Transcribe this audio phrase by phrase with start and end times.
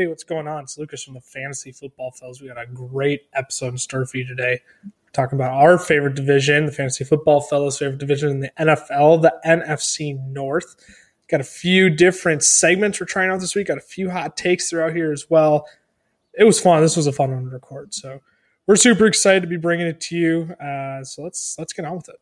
[0.00, 0.62] Hey, what's going on?
[0.62, 2.40] It's Lucas from the Fantasy Football Fellas.
[2.40, 4.62] We got a great episode in store for you today.
[5.12, 9.34] Talking about our favorite division, the Fantasy Football Fellas' favorite division in the NFL, the
[9.44, 10.74] NFC North.
[11.28, 13.66] Got a few different segments we're trying out this week.
[13.66, 15.66] Got a few hot takes throughout here as well.
[16.32, 16.80] It was fun.
[16.80, 17.92] This was a fun one to record.
[17.92, 18.20] So
[18.66, 20.54] we're super excited to be bringing it to you.
[20.54, 22.16] Uh, so let's let's get on with it.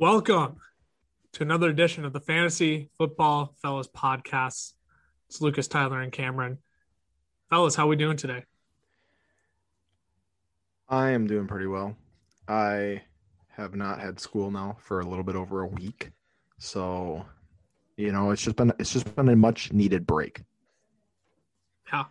[0.00, 0.56] Welcome
[1.32, 4.72] to another edition of the Fantasy Football Fellas podcast.
[5.28, 6.56] It's Lucas, Tyler, and Cameron.
[7.50, 8.44] Fellas, how we doing today?
[10.88, 11.98] I am doing pretty well.
[12.48, 13.02] I
[13.48, 16.12] have not had school now for a little bit over a week.
[16.56, 17.26] So,
[17.98, 20.44] you know, it's just been it's just been a much needed break.
[21.92, 22.04] Yeah.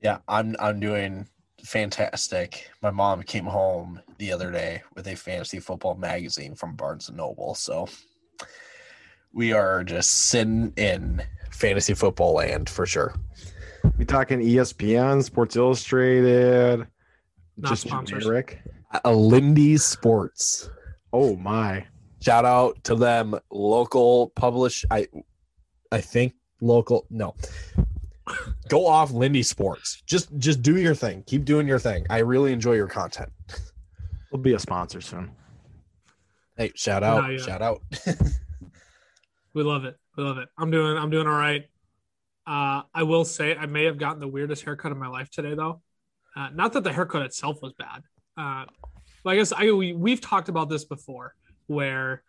[0.00, 1.28] Yeah, I'm I'm doing
[1.64, 2.70] fantastic.
[2.82, 7.16] My mom came home the other day with a fantasy football magazine from Barnes and
[7.16, 7.54] Noble.
[7.54, 7.88] So
[9.32, 13.14] we are just sitting in fantasy football land for sure.
[13.98, 16.86] We talking ESPN, Sports Illustrated,
[17.56, 18.24] Not just sponsors.
[18.24, 18.60] generic.
[19.04, 20.68] A Lindy Sports.
[21.12, 21.86] Oh my.
[22.20, 23.34] Shout out to them.
[23.50, 24.84] Local publish.
[24.90, 25.06] I
[25.92, 27.06] I think local.
[27.10, 27.34] No.
[28.68, 30.02] Go off Lindy Sports.
[30.06, 31.22] Just just do your thing.
[31.26, 32.06] Keep doing your thing.
[32.10, 33.30] I really enjoy your content.
[34.30, 35.32] We'll be a sponsor soon.
[36.56, 37.22] Hey, shout out.
[37.22, 37.40] Not yet.
[37.40, 37.82] Shout out.
[39.52, 39.96] We love it.
[40.16, 40.48] We love it.
[40.56, 41.64] I'm doing I'm doing all right.
[42.46, 45.54] Uh, I will say I may have gotten the weirdest haircut of my life today
[45.54, 45.82] though.
[46.36, 48.02] Uh, not that the haircut itself was bad.
[48.36, 48.64] Uh,
[49.24, 51.34] but I guess I we, we've talked about this before
[51.66, 52.22] where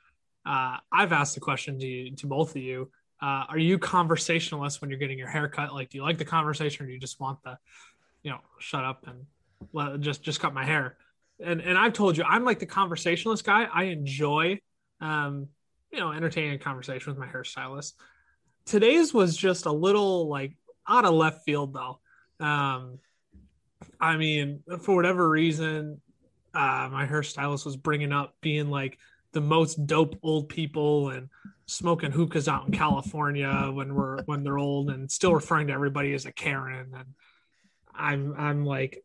[0.45, 2.91] uh, I've asked the question to you, to both of you.
[3.21, 5.73] Uh, are you conversationalist when you're getting your haircut?
[5.73, 7.57] Like, do you like the conversation or do you just want the,
[8.23, 9.25] you know, shut up and
[9.73, 10.97] let, just just cut my hair?
[11.39, 13.67] And and I've told you I'm like the conversationalist guy.
[13.71, 14.59] I enjoy
[15.01, 15.47] um,
[15.91, 17.93] you know, entertaining a conversation with my hairstylist.
[18.65, 20.53] Today's was just a little like
[20.87, 21.99] out of left field though.
[22.39, 22.99] Um,
[23.99, 25.99] I mean, for whatever reason,
[26.53, 28.97] uh, my hairstylist was bringing up being like
[29.33, 31.29] the most dope old people and
[31.71, 36.13] smoking hookahs out in California when we're when they're old and still referring to everybody
[36.13, 37.13] as a Karen and
[37.93, 39.03] I'm I'm like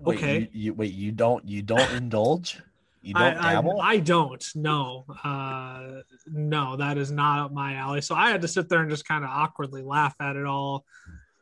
[0.00, 0.38] Wait, Okay.
[0.38, 2.60] You, you, wait, you don't you don't indulge?
[3.02, 3.80] You don't I, dabble?
[3.80, 4.44] I, I don't.
[4.54, 8.00] No, uh, no, that is not up my alley.
[8.00, 10.84] So I had to sit there and just kind of awkwardly laugh at it all.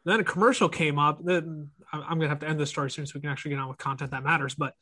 [0.05, 1.25] Then a commercial came up.
[1.25, 3.61] Then I'm I'm gonna have to end this story soon so we can actually get
[3.61, 4.55] on with content that matters.
[4.55, 4.75] But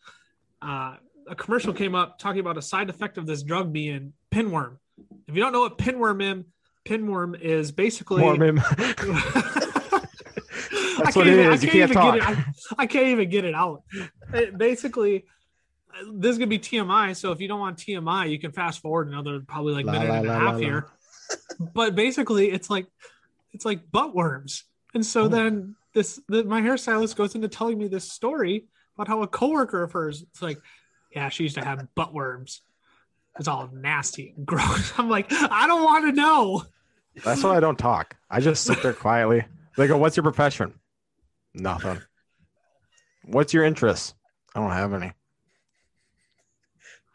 [0.61, 0.97] uh,
[1.27, 4.77] a commercial came up talking about a side effect of this drug being pinworm.
[5.27, 6.45] If you don't know what pinworm is,
[6.85, 8.23] pinworm is basically.
[10.97, 11.63] I That's can't what it even- I is.
[11.65, 12.15] You can't can't even talk.
[12.15, 12.47] get it.
[12.79, 13.83] I, I can't even get it out.
[14.33, 15.25] It- basically,
[16.13, 17.17] this is gonna be TMI.
[17.17, 20.09] So if you don't want TMI, you can fast forward another probably like La, minute
[20.09, 20.87] la, and a half la, here.
[21.75, 22.87] but basically, it's like
[23.53, 24.65] it's like butt worms.
[24.95, 25.29] And so Oh.
[25.29, 29.83] then this the, my hairstylist goes into telling me this story about how a coworker
[29.83, 30.23] of hers.
[30.23, 30.59] It's like,
[31.15, 32.63] yeah, she used to have butt worms.
[33.39, 34.93] It's all nasty and gross.
[34.99, 36.65] I'm like, I don't want to know.
[37.25, 38.17] That's why I don't talk.
[38.31, 39.45] I just sit there quietly.
[39.77, 40.75] They go, "What's your profession?"
[41.55, 42.01] Nothing.
[43.25, 44.15] What's your interest?
[44.55, 45.13] I don't have any.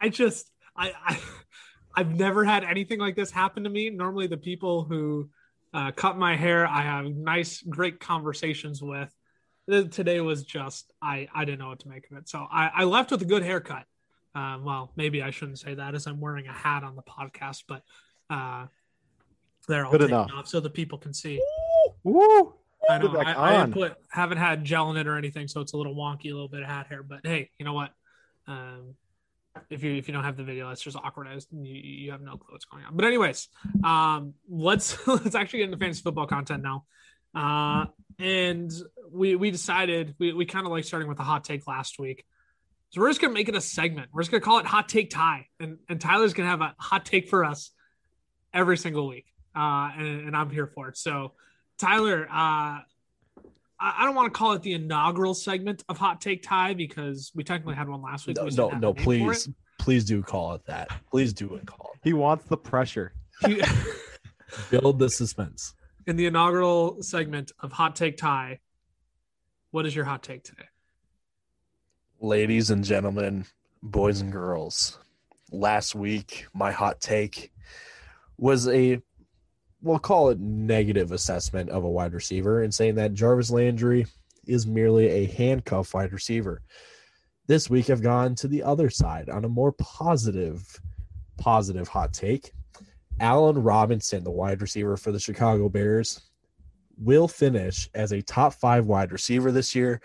[0.02, 1.20] I just I, I
[1.96, 3.90] I've never had anything like this happen to me.
[3.90, 5.30] Normally, the people who
[5.74, 9.14] uh, cut my hair, I have nice, great conversations with.
[9.92, 12.84] Today was just I I didn't know what to make of it, so I, I
[12.86, 13.86] left with a good haircut.
[14.36, 17.64] Um, well, maybe I shouldn't say that as I'm wearing a hat on the podcast,
[17.68, 17.84] but
[18.30, 18.68] uh,
[19.68, 20.32] they're all Good taken enough.
[20.34, 21.42] off so the people can see.
[22.04, 22.54] Woo!
[22.90, 25.78] I know I, I put haven't had gel in it or anything, so it's a
[25.78, 27.04] little wonky, a little bit of hat hair.
[27.04, 27.92] But hey, you know what?
[28.48, 28.96] Um,
[29.70, 31.28] if you if you don't have the video, that's just awkward.
[31.28, 32.96] As you, you have no clue what's going on.
[32.96, 33.50] But anyways,
[33.84, 36.86] um, let's let's actually get into fantasy football content now.
[37.36, 37.86] Uh,
[38.18, 38.72] and
[39.12, 42.26] we we decided we we kind of like starting with a hot take last week.
[42.90, 44.10] So we're just gonna make it a segment.
[44.12, 47.06] We're just gonna call it Hot Take Ty, and and Tyler's gonna have a hot
[47.06, 47.72] take for us
[48.54, 49.26] every single week,
[49.56, 50.98] uh, and, and I'm here for it.
[50.98, 51.34] So
[51.78, 52.84] Tyler, uh, I
[53.80, 57.44] I don't want to call it the inaugural segment of Hot Take Ty because we
[57.44, 58.38] technically had one last week.
[58.38, 60.90] no, We no, no a name for please, please do call it that.
[61.12, 61.66] Please do it.
[61.68, 63.14] Call He wants the pressure.
[63.44, 63.60] it.
[63.60, 63.70] it.
[64.72, 65.76] Build the suspense.
[66.08, 68.60] in the inaugural segment of Hot Take Ty,
[69.72, 70.68] what is your hot take today?
[72.20, 73.46] Ladies and gentlemen,
[73.82, 75.00] boys and girls,
[75.52, 77.52] last week my hot take
[78.38, 79.02] was a
[79.82, 84.06] we'll call it negative assessment of a wide receiver and saying that Jarvis Landry
[84.46, 86.62] is merely a handcuff wide receiver.
[87.48, 90.66] This week I've gone to the other side on a more positive
[91.38, 92.52] positive hot take.
[93.22, 96.29] Allen Robinson, the wide receiver for the Chicago Bears,
[97.02, 100.02] will finish as a top 5 wide receiver this year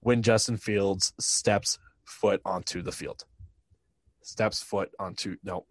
[0.00, 3.24] when Justin Fields steps foot onto the field.
[4.22, 5.64] Steps foot onto no.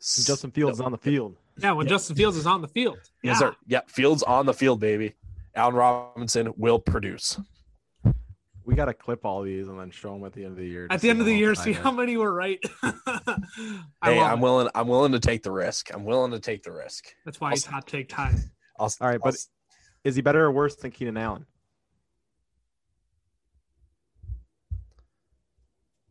[0.00, 0.84] Justin Fields no.
[0.86, 1.36] on the field.
[1.58, 1.90] Yeah, when Yeah.
[1.90, 2.98] Justin Fields is on the field.
[3.22, 3.30] Yeah.
[3.32, 3.56] Yes, sir.
[3.66, 5.14] Yeah, Fields on the field, baby.
[5.54, 7.40] Allen Robinson will produce.
[8.64, 10.66] We got to clip all these and then show them at the end of the
[10.66, 10.86] year.
[10.90, 12.58] At the end of the year, see how many were right.
[12.82, 13.36] I
[14.02, 14.42] Hey, love I'm it.
[14.42, 14.68] willing.
[14.74, 15.92] I'm willing to take the risk.
[15.94, 17.04] I'm willing to take the risk.
[17.24, 18.34] That's why he's hot take Ty.
[18.78, 19.36] I'll, All right, I'll- but
[20.06, 21.46] is he better or worse than Keenan Allen?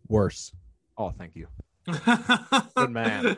[0.07, 0.51] worse.
[0.97, 1.47] Oh, thank you.
[2.75, 3.38] Good man.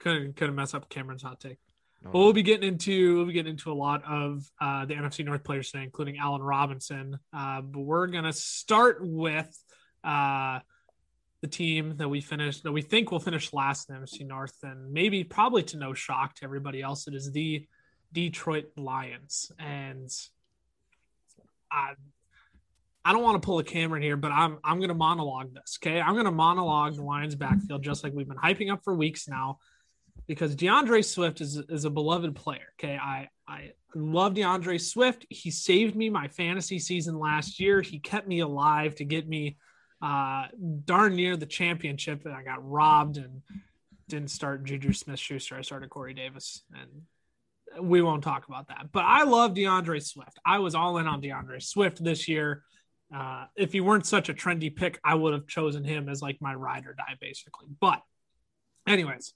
[0.00, 1.58] Couldn't couldn't mess up Cameron's hot take.
[2.02, 4.94] No, Well, we'll be getting into we'll be getting into a lot of uh, the
[4.94, 7.18] NFC North players today, including Allen Robinson.
[7.32, 9.48] Uh, but we're gonna start with
[10.02, 10.58] uh,
[11.42, 14.56] the team that we finished that we think will finish last in the NFC North,
[14.64, 17.66] and maybe probably to no shock to everybody else, it is the
[18.12, 19.52] Detroit Lions.
[19.58, 20.10] And
[21.70, 21.92] I
[23.04, 25.78] I don't want to pull a Cameron here, but I'm I'm gonna monologue this.
[25.82, 29.28] Okay, I'm gonna monologue the Lions backfield just like we've been hyping up for weeks
[29.28, 29.58] now
[30.28, 32.74] because D'Andre Swift is, is a beloved player.
[32.78, 32.96] Okay.
[32.96, 35.26] I, I love D'Andre Swift.
[35.30, 37.80] He saved me my fantasy season last year.
[37.80, 39.56] He kept me alive to get me
[40.02, 40.46] uh,
[40.84, 42.26] darn near the championship.
[42.26, 43.42] And I got robbed and
[44.08, 45.56] didn't start Juju Smith Schuster.
[45.56, 46.62] I started Corey Davis.
[46.78, 47.02] And
[47.80, 48.86] we won't talk about that.
[48.92, 50.38] But I love D'Andre Swift.
[50.44, 52.62] I was all in on D'Andre Swift this year.
[53.14, 56.38] Uh, if he weren't such a trendy pick, I would have chosen him as like
[56.40, 57.66] my ride or die, basically.
[57.80, 58.02] But,
[58.86, 59.32] anyways,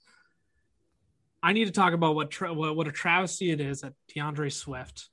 [1.41, 4.49] I need to talk about what tra- what, what a travesty it is that D'Andre
[4.49, 5.09] Swift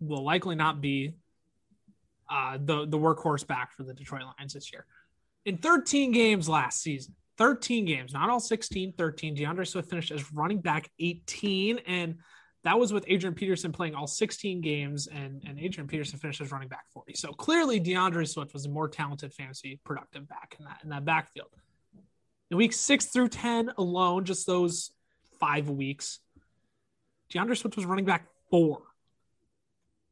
[0.00, 1.14] will likely not be
[2.30, 4.84] uh, the the workhorse back for the Detroit Lions this year.
[5.44, 9.34] In 13 games last season, 13 games, not all 16, 13.
[9.34, 12.16] D'Andre Swift finished as running back 18, and
[12.64, 16.50] that was with Adrian Peterson playing all 16 games, and, and Adrian Peterson finished as
[16.50, 17.14] running back 40.
[17.14, 21.04] So clearly, D'Andre Swift was a more talented, fantasy productive back in that in that
[21.04, 21.48] backfield.
[22.50, 24.90] In weeks six through 10 alone, just those
[25.38, 26.18] five weeks,
[27.30, 28.82] D'Andre Swift was running back four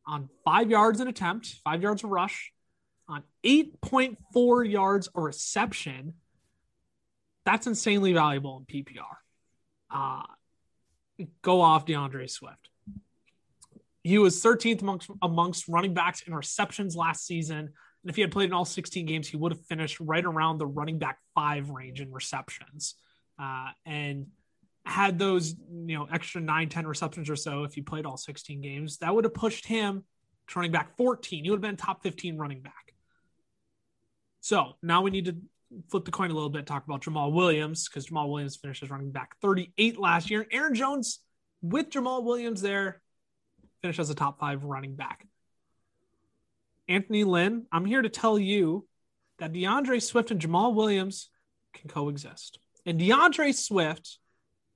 [0.06, 2.52] on five yards an attempt, five yards a rush,
[3.08, 6.14] on 8.4 yards a reception.
[7.46, 9.04] That's insanely valuable in PPR.
[9.88, 12.68] Uh, go off D'Andre Swift.
[14.02, 17.58] He was 13th amongst, amongst running backs in receptions last season.
[17.58, 20.58] And if he had played in all 16 games, he would have finished right around
[20.58, 22.96] the running back five range in receptions.
[23.40, 24.26] Uh, and
[24.84, 28.60] had those, you know, extra nine, 10 receptions or so, if he played all 16
[28.60, 30.04] games, that would have pushed him
[30.48, 31.44] to running back 14.
[31.44, 32.94] He would have been top 15 running back.
[34.40, 35.36] So now we need to
[35.90, 38.90] flip the coin a little bit, talk about Jamaal Williams, because Jamaal Williams finished as
[38.90, 40.46] running back 38 last year.
[40.50, 41.20] Aaron Jones,
[41.62, 43.00] with Jamaal Williams there,
[43.82, 45.26] finished as a top five running back.
[46.88, 48.86] Anthony Lynn, I'm here to tell you
[49.38, 51.30] that D'Andre Swift and Jamaal Williams
[51.74, 52.58] can coexist.
[52.84, 54.18] And D'Andre Swift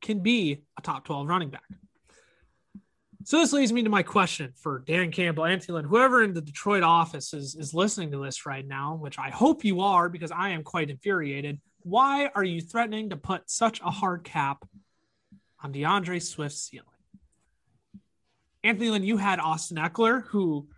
[0.03, 1.65] can be a top 12 running back.
[3.25, 6.41] So this leads me to my question for Dan Campbell, Anthony Lynn, whoever in the
[6.41, 10.31] Detroit office is, is listening to this right now, which I hope you are because
[10.31, 11.61] I am quite infuriated.
[11.83, 14.67] Why are you threatening to put such a hard cap
[15.63, 16.87] on D'Andre Swift's ceiling?
[18.65, 20.69] Anthony Lynn, you had Austin Ekeler, who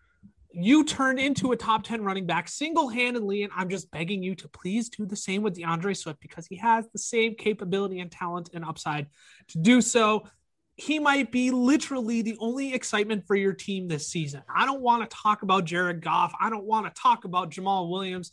[0.53, 3.45] you turned into a top 10 running back single handedly.
[3.45, 6.57] And I'm just begging you to please do the same with D'Andre Swift because he
[6.57, 9.07] has the same capability and talent and upside
[9.49, 10.25] to do so.
[10.77, 14.43] He might be literally the only excitement for your team this season.
[14.53, 16.33] I don't want to talk about Jared Goff.
[16.41, 18.31] I don't want to talk about Jamaal Williams.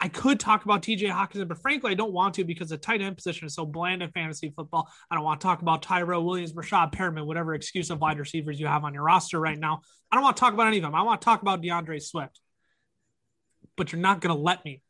[0.00, 3.00] I could talk about TJ Hockenson, but frankly, I don't want to because the tight
[3.00, 4.88] end position is so bland in fantasy football.
[5.10, 8.58] I don't want to talk about Tyrell Williams, Rashad Perriman, whatever excuse of wide receivers
[8.58, 9.80] you have on your roster right now.
[10.10, 10.94] I don't want to talk about any of them.
[10.94, 12.40] I want to talk about D'Andre Swift.
[13.76, 14.82] But you're not going to let me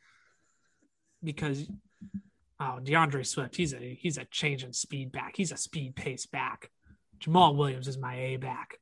[1.22, 1.66] because
[2.60, 5.34] oh, D'Andre Swift, he's a he's a change in speed back.
[5.36, 6.70] He's a speed pace back.
[7.24, 8.78] Jamaal Williams is my A back.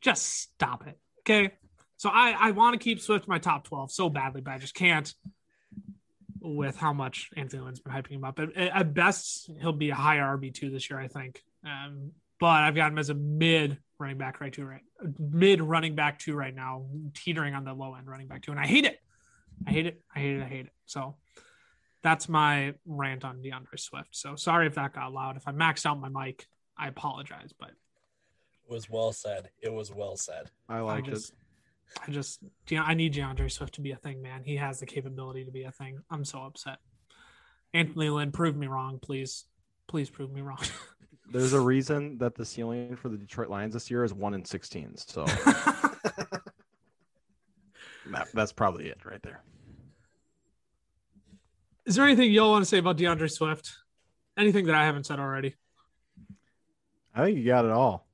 [0.00, 0.98] Just stop it.
[1.20, 1.52] Okay.
[1.96, 4.74] So I, I want to keep Swift my top 12 so badly, but I just
[4.74, 5.12] can't
[6.40, 8.38] with how much Anthony Lynn's been hyping him up.
[8.38, 11.42] At, at best, he'll be a high RB2 this year, I think.
[11.64, 14.82] Um, but I've got him as a mid running back right to right
[15.18, 18.60] mid running back two right now, teetering on the low end running back two, and
[18.60, 19.00] I hate it.
[19.66, 20.00] I hate it.
[20.14, 20.42] I hate it.
[20.42, 20.72] I hate it.
[20.84, 21.16] So
[22.02, 24.10] that's my rant on D'Andre Swift.
[24.12, 25.36] So sorry if that got loud.
[25.36, 26.46] If I maxed out my mic,
[26.78, 29.50] I apologize, but it was well said.
[29.60, 30.50] It was well said.
[30.68, 31.36] I like just, it.
[32.06, 34.42] I just, you know, I need D'Andre Swift to be a thing, man.
[34.44, 36.00] He has the capability to be a thing.
[36.10, 36.78] I'm so upset.
[37.72, 39.44] Anthony Lynn, prove me wrong, please.
[39.88, 40.58] Please prove me wrong.
[41.30, 44.44] There's a reason that the ceiling for the Detroit Lions this year is one in
[44.44, 44.96] 16.
[44.96, 45.24] So
[48.10, 49.42] that, that's probably it right there.
[51.84, 53.76] Is there anything y'all want to say about D'Andre Swift?
[54.36, 55.54] Anything that I haven't said already?
[57.16, 58.06] I think you got it all.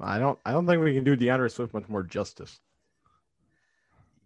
[0.00, 0.38] I don't.
[0.44, 2.60] I don't think we can do D'Andre Swift much more justice.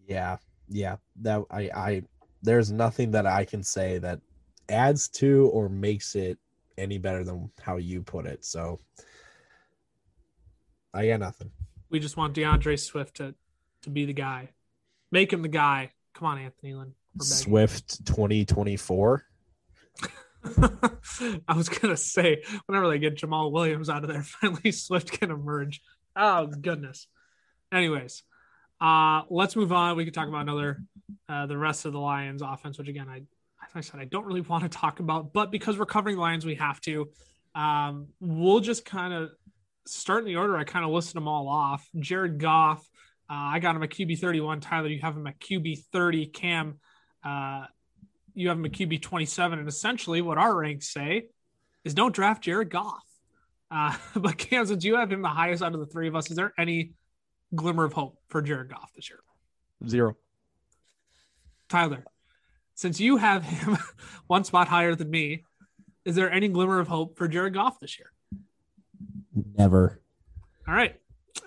[0.06, 0.36] Yeah,
[0.68, 0.96] yeah.
[1.22, 2.02] That I, I.
[2.42, 4.20] There's nothing that I can say that
[4.68, 6.38] adds to or makes it
[6.78, 8.44] any better than how you put it.
[8.44, 8.78] So
[10.94, 11.50] I got nothing.
[11.90, 13.34] We just want D'Andre Swift to
[13.82, 14.50] to be the guy.
[15.10, 15.90] Make him the guy.
[16.14, 16.94] Come on, Anthony Lynn.
[17.20, 19.24] Swift 2024.
[21.48, 25.30] I was gonna say whenever they get Jamaal Williams out of there, finally Swift can
[25.30, 25.80] emerge.
[26.16, 27.06] Oh goodness.
[27.72, 28.22] Anyways,
[28.80, 29.96] uh, let's move on.
[29.96, 30.82] We could talk about another
[31.28, 33.18] uh, the rest of the Lions offense, which again I
[33.64, 36.22] as I said I don't really want to talk about, but because we're covering the
[36.22, 37.08] Lions, we have to.
[37.54, 39.30] Um, we'll just kind of
[39.86, 40.56] start in the order.
[40.56, 41.88] I kind of listed them all off.
[41.98, 42.78] Jared Goff,
[43.28, 44.60] uh, I got him at QB 31.
[44.60, 46.26] Tyler, you have him at QB 30.
[46.26, 46.78] Cam,
[47.24, 47.64] uh,
[48.34, 49.58] you have him at QB 27.
[49.58, 51.26] And essentially, what our ranks say
[51.84, 53.04] is don't draft Jared Goff.
[53.70, 56.30] Uh, but Cam, since you have him the highest out of the three of us,
[56.30, 56.92] is there any
[57.54, 59.20] glimmer of hope for Jared Goff this year?
[59.86, 60.16] Zero.
[61.68, 62.04] Tyler,
[62.74, 63.78] since you have him
[64.26, 65.44] one spot higher than me,
[66.04, 68.10] is there any glimmer of hope for Jared Goff this year?
[69.56, 70.00] Never.
[70.66, 70.96] All right.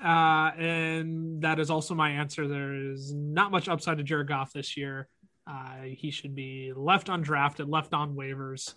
[0.03, 2.47] Uh, and that is also my answer.
[2.47, 5.07] There is not much upside to Jared Goff this year.
[5.45, 8.73] Uh, he should be left undrafted, left on waivers.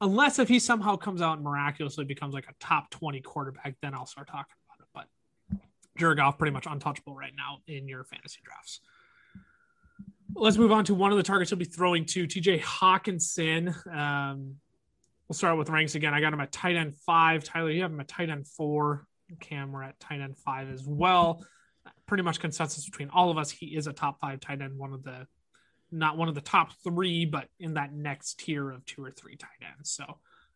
[0.00, 3.94] Unless if he somehow comes out and miraculously becomes like a top 20 quarterback, then
[3.94, 4.88] I'll start talking about it.
[4.92, 5.58] But
[5.98, 8.80] Jared Goff pretty much untouchable right now in your fantasy drafts.
[10.34, 13.74] Let's move on to one of the targets he'll be throwing to TJ Hockenson.
[13.92, 14.56] Um,
[15.26, 16.12] we'll start with ranks again.
[16.12, 17.42] I got him at tight end five.
[17.42, 19.06] Tyler, you have him at tight end four.
[19.40, 21.44] Cam, we're at tight end five as well.
[22.06, 23.50] Pretty much consensus between all of us.
[23.50, 25.26] He is a top five tight end, one of the
[25.90, 29.36] not one of the top three, but in that next tier of two or three
[29.36, 29.90] tight ends.
[29.90, 30.04] So,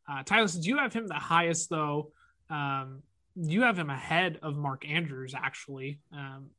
[0.08, 2.12] uh, Tyler, since you have him the highest, though,
[2.48, 3.02] um,
[3.36, 5.34] you have him ahead of Mark Andrews.
[5.34, 6.50] Actually, um,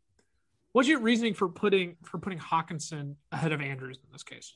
[0.71, 4.55] what's your reasoning for putting for putting Hockenson ahead of Andrews in this case?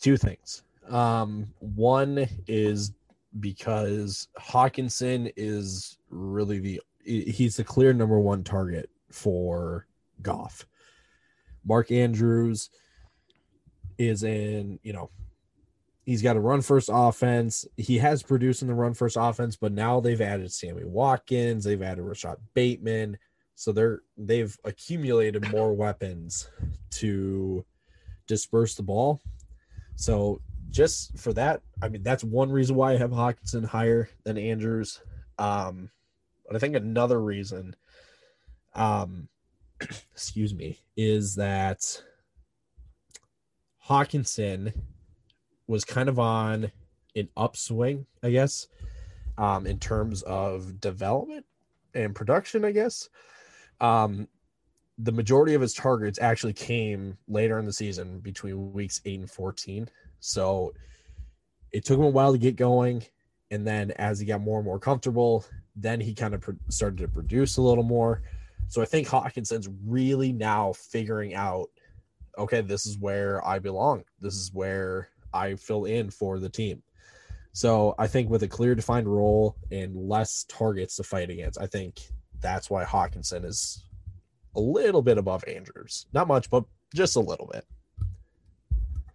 [0.00, 0.62] Two things.
[0.88, 2.92] Um, one is
[3.40, 9.86] because Hockenson is really the he's the clear number one target for
[10.22, 10.66] Goff.
[11.64, 12.70] Mark Andrews
[13.98, 15.10] is in, you know,
[16.08, 17.66] he's got a run first offense.
[17.76, 21.82] He has produced in the run first offense, but now they've added Sammy Watkins, they've
[21.82, 23.18] added Rashod Bateman.
[23.56, 26.48] So they're they've accumulated more weapons
[26.92, 27.64] to
[28.26, 29.20] disperse the ball.
[29.96, 34.38] So just for that, I mean that's one reason why I have Hockenson higher than
[34.38, 35.00] Andrews.
[35.38, 35.90] Um,
[36.46, 37.74] but I think another reason
[38.74, 39.28] um
[40.12, 42.02] excuse me, is that
[43.88, 44.72] Hockenson
[45.66, 46.70] was kind of on
[47.14, 48.68] an upswing, I guess,
[49.36, 51.46] um, in terms of development
[51.94, 53.08] and production, I guess.
[53.80, 54.28] Um,
[54.98, 59.30] the majority of his targets actually came later in the season between weeks 8 and
[59.30, 59.88] 14.
[60.20, 60.74] So
[61.72, 63.04] it took him a while to get going.
[63.50, 65.44] And then as he got more and more comfortable,
[65.76, 68.22] then he kind of started to produce a little more.
[68.68, 71.68] So I think Hockenson's really now figuring out,
[72.36, 74.04] okay, this is where I belong.
[74.20, 76.82] This is where I fill in for the team.
[77.52, 81.66] So I think with a clear defined role and less targets to fight against, I
[81.66, 81.98] think
[82.40, 83.84] that's why Hockenson is
[84.54, 86.06] a little bit above Andrews.
[86.12, 87.64] Not much, but just a little bit.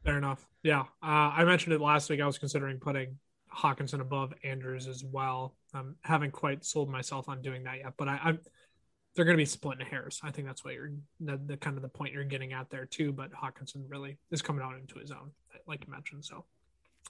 [0.03, 0.45] Fair enough.
[0.63, 0.81] Yeah.
[1.01, 2.21] Uh, I mentioned it last week.
[2.21, 3.17] I was considering putting
[3.55, 5.55] Hockenson above Andrews as well.
[5.73, 8.39] I um, haven't quite sold myself on doing that yet, but I, I'm
[9.15, 10.19] they're going to be splitting hairs.
[10.23, 12.85] I think that's what you're the, the, kind of the point you're getting at there
[12.85, 13.11] too.
[13.11, 15.31] But Hockenson really is coming out into his own,
[15.67, 16.25] like you mentioned.
[16.25, 16.45] So,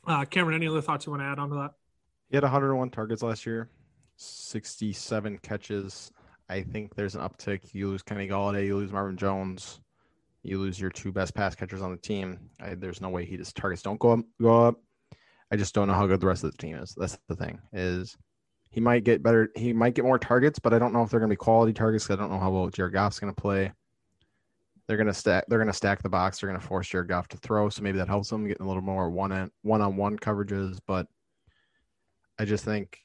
[0.05, 1.71] uh, Cameron, any other thoughts you want to add on to that?
[2.29, 3.69] He had 101 targets last year,
[4.17, 6.11] 67 catches.
[6.49, 7.73] I think there's an uptick.
[7.73, 9.79] You lose Kenny Golladay, you lose Marvin Jones,
[10.41, 12.39] you lose your two best pass catchers on the team.
[12.61, 14.19] I, there's no way he just targets don't go up.
[14.41, 14.81] Go up.
[15.51, 16.95] I just don't know how good the rest of the team is.
[16.97, 17.59] That's the thing.
[17.71, 18.17] Is
[18.73, 19.51] he might get better.
[19.55, 21.73] He might get more targets, but I don't know if they're going to be quality
[21.73, 22.09] targets.
[22.09, 23.71] I don't know how well Jared Goff's going to play.
[24.87, 25.45] They're going to stack.
[25.47, 26.39] They're going to stack the box.
[26.39, 28.67] They're going to force Jared Goff to throw, so maybe that helps them getting a
[28.67, 30.79] little more one one on one coverages.
[30.87, 31.05] But
[32.39, 32.99] I just think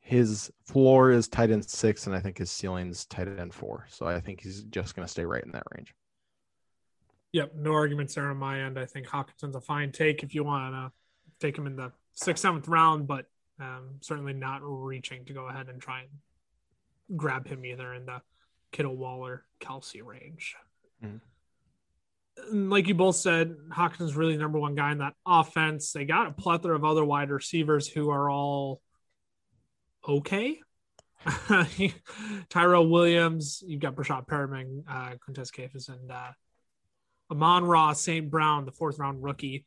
[0.00, 3.86] his floor is tight end six, and I think his ceiling's tight end four.
[3.88, 5.94] So I think he's just going to stay right in that range.
[7.32, 8.78] Yep, no arguments there on my end.
[8.78, 10.92] I think Hockenson's a fine take if you want to
[11.40, 13.24] take him in the sixth, seventh round, but
[13.62, 18.20] um, certainly not reaching to go ahead and try and grab him either in the
[18.72, 20.56] Kittle Waller Kelce range.
[21.04, 22.70] Mm-hmm.
[22.70, 25.92] Like you both said, Hockenson's really number one guy in that offense.
[25.92, 28.80] They got a plethora of other wide receivers who are all
[30.08, 30.58] okay.
[32.48, 36.30] Tyrell Williams, you've got Breshad Perriman, uh, Quintez Cephus, and uh,
[37.30, 38.30] Amon-Ra, St.
[38.30, 39.66] Brown, the fourth round rookie.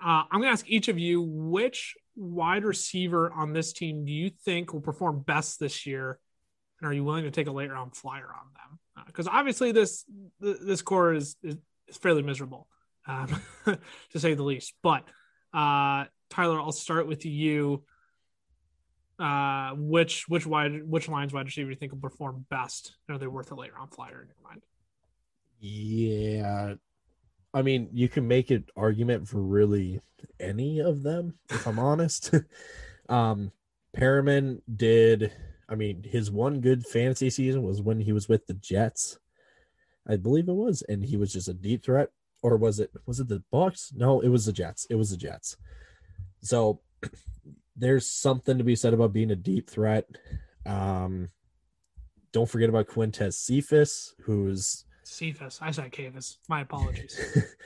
[0.00, 4.12] Uh, I'm going to ask each of you which wide receiver on this team do
[4.12, 6.18] you think will perform best this year?
[6.80, 9.06] And are you willing to take a late round flyer on them?
[9.06, 10.04] Because uh, obviously this
[10.40, 11.56] this core is is,
[11.88, 12.66] is fairly miserable,
[13.06, 14.74] um, to say the least.
[14.82, 15.04] But
[15.54, 17.84] uh, Tyler, I'll start with you.
[19.18, 22.96] Uh, which which wide which Lions wide receiver do you think will perform best?
[23.08, 24.62] are they worth a late round flyer in your mind?
[25.58, 26.74] Yeah,
[27.56, 30.02] I mean, you can make an argument for really
[30.38, 32.34] any of them, if I'm honest.
[33.08, 33.50] um,
[33.96, 35.32] Perriman did,
[35.66, 39.18] I mean, his one good fantasy season was when he was with the Jets,
[40.06, 42.10] I believe it was, and he was just a deep threat.
[42.42, 43.96] Or was it was it the Bucs?
[43.96, 44.86] No, it was the Jets.
[44.90, 45.56] It was the Jets.
[46.42, 46.82] So
[47.76, 50.04] there's something to be said about being a deep threat.
[50.66, 51.30] Um,
[52.32, 55.60] don't forget about Quintez Cephus, who's Cephus.
[55.62, 56.38] I said Cavis.
[56.48, 57.18] My apologies.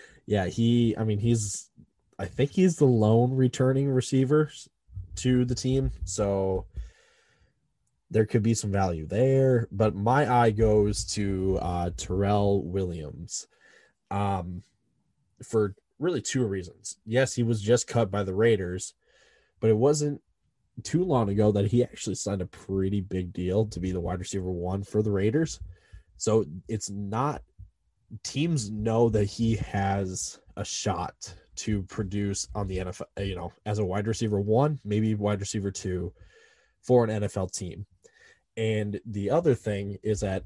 [0.26, 0.94] yeah, he.
[0.97, 1.70] I mean, he's.
[2.18, 4.50] I think he's the lone returning receiver
[5.16, 6.66] to the team, so
[8.11, 9.68] there could be some value there.
[9.73, 13.46] But my eye goes to uh, Tyrell Williams,
[14.11, 14.62] um,
[15.42, 16.98] for really two reasons.
[17.07, 18.92] Yes, he was just cut by the Raiders,
[19.61, 20.20] but it wasn't
[20.83, 24.18] too long ago that he actually signed a pretty big deal to be the wide
[24.18, 25.59] receiver one for the Raiders.
[26.20, 27.40] So it's not
[28.22, 33.78] teams know that he has a shot to produce on the NFL, you know, as
[33.78, 36.12] a wide receiver one, maybe wide receiver two
[36.83, 37.87] for an NFL team.
[38.59, 40.44] And the other thing is that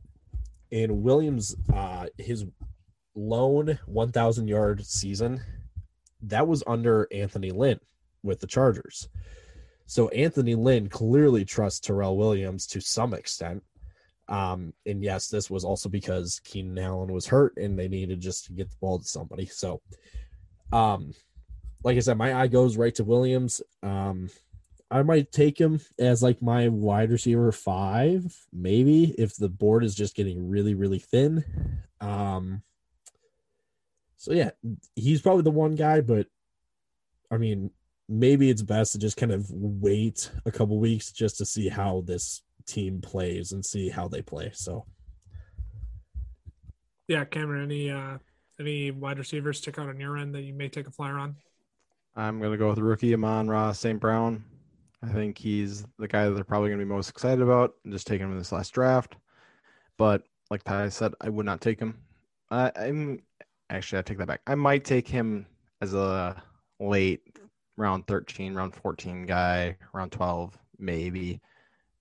[0.70, 2.46] in Williams, uh, his
[3.16, 5.40] lone 1,000 yard season,
[6.22, 7.80] that was under Anthony Lynn
[8.22, 9.08] with the Chargers.
[9.86, 13.64] So Anthony Lynn clearly trusts Tyrell Williams to some extent
[14.28, 18.46] um, and yes, this was also because Keenan Allen was hurt and they needed just
[18.46, 19.46] to get the ball to somebody.
[19.46, 19.80] So,
[20.72, 21.12] um,
[21.82, 23.60] like I said, my eye goes right to Williams.
[23.82, 24.30] Um,
[24.90, 29.94] I might take him as like my wide receiver five, maybe if the board is
[29.94, 31.44] just getting really, really thin.
[32.00, 32.62] Um,
[34.16, 34.50] so yeah,
[34.94, 36.28] he's probably the one guy, but
[37.30, 37.70] I mean,
[38.08, 42.02] maybe it's best to just kind of wait a couple weeks just to see how
[42.06, 44.50] this team plays and see how they play.
[44.54, 44.86] So,
[47.08, 48.18] yeah, Cameron, any uh,
[48.60, 51.36] any wide receivers stick out on your end that you may take a flyer on?
[52.16, 54.00] I'm gonna go with rookie Amon-Ra St.
[54.00, 54.44] Brown.
[55.02, 57.74] I think he's the guy that they're probably gonna be most excited about.
[57.88, 59.16] Just taking him in this last draft,
[59.98, 61.98] but like Ty said, I would not take him.
[62.50, 63.22] I, I'm
[63.70, 64.42] actually I take that back.
[64.46, 65.46] I might take him
[65.80, 66.42] as a
[66.80, 67.22] late
[67.76, 71.40] round 13, round 14 guy, round 12, maybe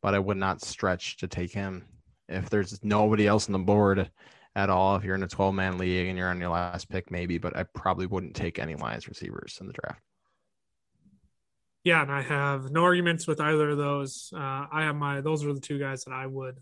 [0.04, 1.86] but I would not stretch to take him.
[2.28, 4.12] If there's nobody else on the board
[4.56, 7.10] at all, if you're in a 12 man league and you're on your last pick,
[7.10, 10.02] maybe, but I probably wouldn't take any Lions receivers in the draft.
[11.86, 14.32] Yeah, and I have no arguments with either of those.
[14.34, 16.60] Uh, I have my those are the two guys that I would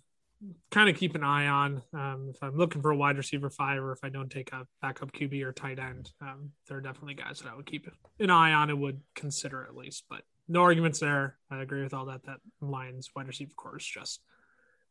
[0.71, 3.83] kind of keep an eye on um, if I'm looking for a wide receiver five,
[3.83, 6.11] or if I don't take a backup QB or tight end.
[6.21, 7.87] Um, there are definitely guys that I would keep
[8.19, 10.05] an eye on and would consider at least.
[10.09, 11.37] But no arguments there.
[11.49, 12.25] I agree with all that.
[12.25, 14.21] That Lions wide receiver core is just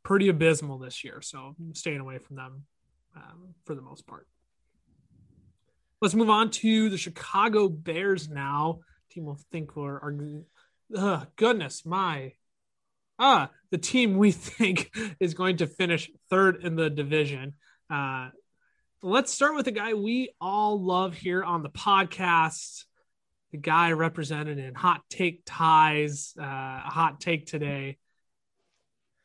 [0.02, 1.20] pretty abysmal this year.
[1.20, 2.64] So I'm staying away from them
[3.14, 4.26] um, for the most part.
[6.00, 8.80] Let's move on to the Chicago Bears now.
[9.10, 10.00] Team will think we're
[10.96, 12.32] uh, goodness my
[13.18, 17.54] ah the team we think is going to finish third in the division.
[17.90, 18.30] Uh,
[19.02, 22.84] let's start with a guy we all love here on the podcast
[23.52, 27.98] the guy represented in hot take Ty's, uh, a hot take today,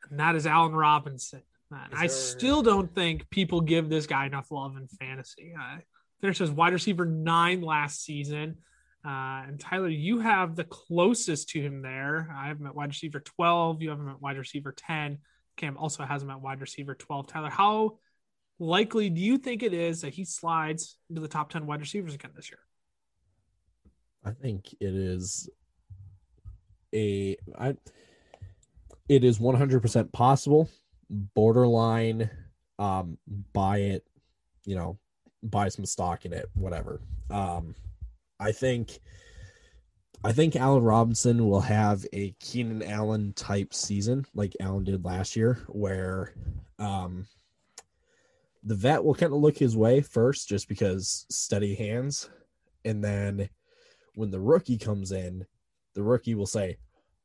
[0.10, 1.42] and that is Allen Robinson.
[1.72, 5.54] And I still don't think people give this guy enough love in fantasy.
[5.60, 5.78] Uh,
[6.22, 8.58] finished as wide receiver nine last season.
[9.06, 12.34] Uh, and Tyler, you have the closest to him there.
[12.36, 13.82] I have him at wide receiver 12.
[13.82, 15.20] You have him at wide receiver 10.
[15.58, 17.28] Cam also has him at wide receiver 12.
[17.28, 17.98] Tyler, how
[18.58, 22.16] likely do you think it is that he slides into the top 10 wide receivers
[22.16, 22.60] again this year?
[24.26, 25.50] I think it is
[26.94, 27.76] a I
[29.08, 30.70] it is 100% possible.
[31.10, 32.30] Borderline
[32.80, 33.18] um
[33.54, 34.06] buy it,
[34.66, 34.98] you know,
[35.44, 37.02] buy some stock in it, whatever.
[37.30, 37.76] Um
[38.40, 39.00] I think
[40.24, 45.36] I think Allen Robinson will have a Keenan Allen type season like Allen did last
[45.36, 46.34] year where
[46.80, 47.28] um
[48.64, 52.32] the vet will kind of look his way first just because steady hands
[52.84, 53.48] and then
[54.16, 55.46] when the rookie comes in,
[55.94, 56.78] the rookie will say,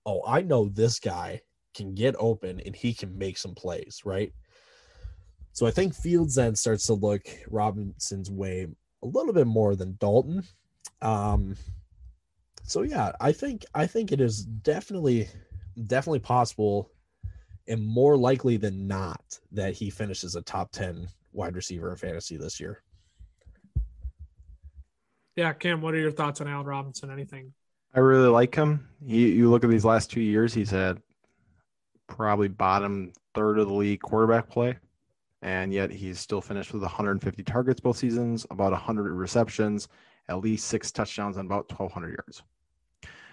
[0.07, 1.41] Oh, I know this guy
[1.75, 4.33] can get open and he can make some plays, right?
[5.53, 8.67] So I think Fields then starts to look Robinson's way
[9.03, 10.43] a little bit more than Dalton.
[11.03, 11.57] Um,
[12.65, 15.29] so yeah, I think I think it is definitely
[15.87, 16.91] definitely possible
[17.69, 22.37] and more likely than not that he finishes a top 10 wide receiver in fantasy
[22.37, 22.83] this year.
[25.41, 27.11] Yeah, Cam, what are your thoughts on Allen Robinson?
[27.11, 27.55] Anything?
[27.95, 28.87] I really like him.
[29.03, 31.01] He, you look at these last two years, he's had
[32.07, 34.77] probably bottom third of the league quarterback play,
[35.41, 39.89] and yet he's still finished with 150 targets both seasons, about 100 receptions,
[40.29, 42.43] at least six touchdowns, and about 1,200 yards.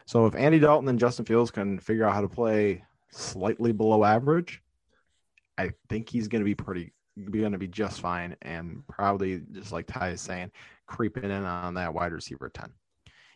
[0.05, 4.05] So if Andy Dalton and Justin Fields can figure out how to play slightly below
[4.05, 4.61] average,
[5.57, 6.93] I think he's going to be pretty,
[7.31, 10.51] going to be just fine, and probably just like Ty is saying,
[10.87, 12.71] creeping in on that wide receiver 10.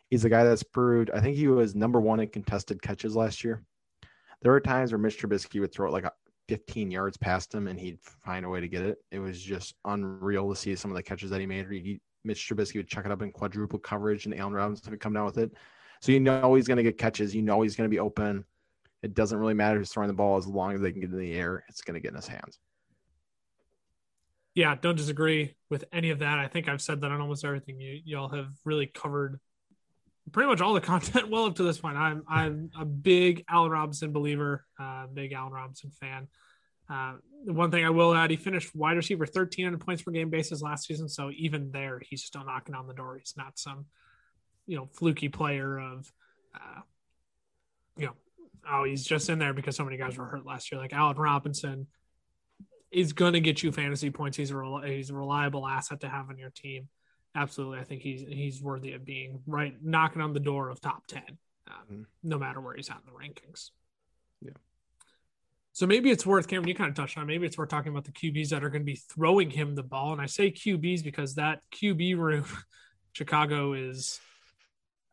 [0.09, 3.43] He's a guy that's proved, I think he was number one in contested catches last
[3.43, 3.63] year.
[4.41, 6.05] There were times where Mitch Trubisky would throw it like
[6.49, 8.97] 15 yards past him and he'd find a way to get it.
[9.11, 11.69] It was just unreal to see some of the catches that he made.
[11.69, 15.13] He, Mitch Trubisky would chuck it up in quadruple coverage and Allen Robinson would come
[15.13, 15.51] down with it.
[16.01, 17.35] So you know he's going to get catches.
[17.35, 18.43] You know he's going to be open.
[19.03, 21.17] It doesn't really matter who's throwing the ball as long as they can get in
[21.19, 21.63] the air.
[21.69, 22.59] It's going to get in his hands.
[24.53, 26.39] Yeah, don't disagree with any of that.
[26.39, 27.79] I think I've said that on almost everything.
[27.79, 29.39] You y'all have really covered
[30.31, 31.97] pretty much all the content well up to this point.
[31.97, 36.27] I'm I'm a big Allen Robinson believer, uh, big Allen Robinson fan.
[36.89, 37.13] Uh,
[37.45, 40.11] the one thing I will add, he finished wide receiver 13 on a points per
[40.11, 41.07] game basis last season.
[41.07, 43.17] So even there, he's still knocking on the door.
[43.17, 43.85] He's not some,
[44.67, 46.11] you know, fluky player of,
[46.53, 46.81] uh,
[47.97, 48.13] you know,
[48.69, 50.81] oh, he's just in there because so many guys were hurt last year.
[50.81, 51.87] Like Allen Robinson
[52.91, 54.37] is going to get you fantasy points.
[54.37, 56.89] He's a, he's a reliable asset to have on your team
[57.35, 57.79] absolutely.
[57.79, 61.37] I think he's he's worthy of being right knocking on the door of top ten,
[61.67, 62.01] um, mm-hmm.
[62.23, 63.69] no matter where he's at in the rankings.
[64.41, 64.51] Yeah.
[65.73, 66.67] So maybe it's worth Cameron.
[66.67, 67.27] You kind of touched on.
[67.27, 69.83] Maybe it's worth talking about the QBs that are going to be throwing him the
[69.83, 70.11] ball.
[70.11, 72.45] And I say QBs because that QB room,
[73.13, 74.19] Chicago is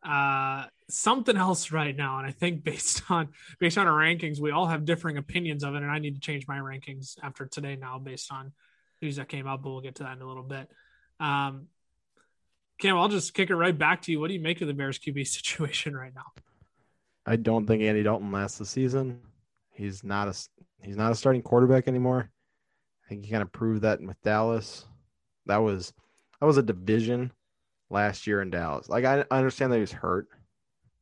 [0.03, 4.51] uh something else right now and i think based on based on our rankings we
[4.51, 7.75] all have differing opinions of it and i need to change my rankings after today
[7.75, 8.51] now based on
[9.01, 10.69] news that came out but we'll get to that in a little bit
[11.19, 11.67] um
[12.79, 14.21] Cam, I'll just kick it right back to you.
[14.21, 16.31] What do you make of the Bears QB situation right now?
[17.25, 19.19] I don't think Andy Dalton lasts the season.
[19.71, 20.33] He's not a
[20.81, 22.31] he's not a starting quarterback anymore.
[23.05, 24.85] I think he kind of proved that with Dallas.
[25.45, 25.93] That was
[26.39, 27.31] that was a division
[27.89, 28.89] last year in Dallas.
[28.89, 30.27] Like I, understand that he was hurt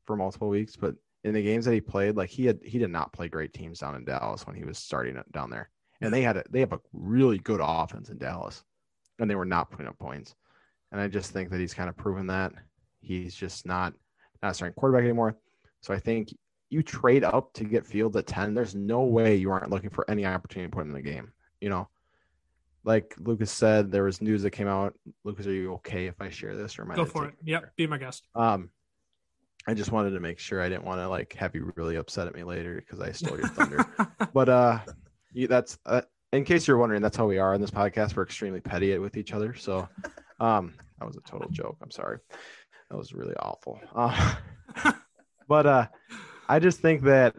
[0.05, 2.89] for multiple weeks, but in the games that he played, like he had he did
[2.89, 5.69] not play great teams down in Dallas when he was starting down there.
[6.01, 8.63] And they had a they have a really good offense in Dallas,
[9.19, 10.35] and they were not putting up points.
[10.91, 12.53] And I just think that he's kind of proven that
[13.01, 13.93] he's just not
[14.41, 15.37] not starting quarterback anymore.
[15.81, 16.29] So I think
[16.69, 18.53] you trade up to get Fields at 10.
[18.53, 21.31] There's no way you aren't looking for any opportunity to put in the game.
[21.61, 21.89] You know,
[22.87, 24.95] like Lucas said, there was news that came out.
[25.25, 27.33] Lucas, are you okay if I share this or am I go for it?
[27.43, 28.25] Yep, be my guest.
[28.33, 28.69] Um,
[29.67, 32.27] I just wanted to make sure I didn't want to like have you really upset
[32.27, 33.85] at me later because I stole your thunder.
[34.33, 34.79] but uh,
[35.33, 38.15] you, that's uh, in case you're wondering, that's how we are in this podcast.
[38.15, 39.53] We're extremely petty with each other.
[39.53, 39.89] So
[40.39, 41.75] um, that was a total joke.
[41.83, 42.19] I'm sorry.
[42.89, 43.81] That was really awful.
[43.93, 44.35] Uh,
[45.49, 45.87] but uh,
[46.47, 47.35] I just think that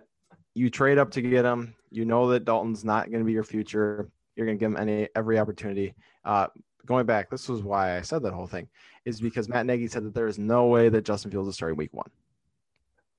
[0.52, 1.74] you trade up to get him.
[1.90, 4.10] You know that Dalton's not going to be your future.
[4.38, 5.94] You're going to give him any every opportunity.
[6.24, 6.46] Uh,
[6.86, 8.68] going back, this was why I said that whole thing
[9.04, 11.76] is because Matt Nagy said that there is no way that Justin Fields is starting
[11.76, 12.08] week one.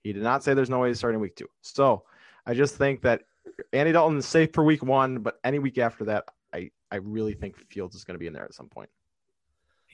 [0.02, 1.50] He did not say there's no way he's starting week two.
[1.62, 2.04] So
[2.46, 3.24] I just think that
[3.74, 7.34] Andy Dalton is safe for week one, but any week after that, I, I really
[7.34, 8.90] think Fields is going to be in there at some point.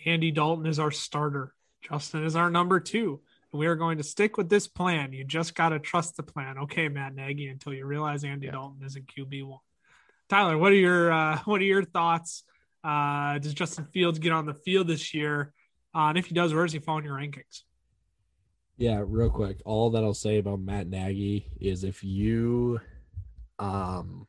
[0.06, 1.56] Andy Dalton is our starter.
[1.82, 3.20] Justin is our number two.
[3.52, 5.12] And We are going to stick with this plan.
[5.12, 6.60] You just got to trust the plan.
[6.60, 8.54] Okay, Matt Nagy, until you realize Andy yeah.
[8.54, 9.60] Dalton is a QB one.
[10.30, 12.44] Tyler, what are your uh, what are your thoughts?
[12.84, 15.54] Uh, does Justin Fields get on the field this year?
[15.94, 17.64] Uh, and if he does, where does he fall in your rankings?
[18.78, 19.62] Yeah, real quick.
[19.66, 22.80] All that I'll say about Matt Nagy is if you
[23.58, 24.28] um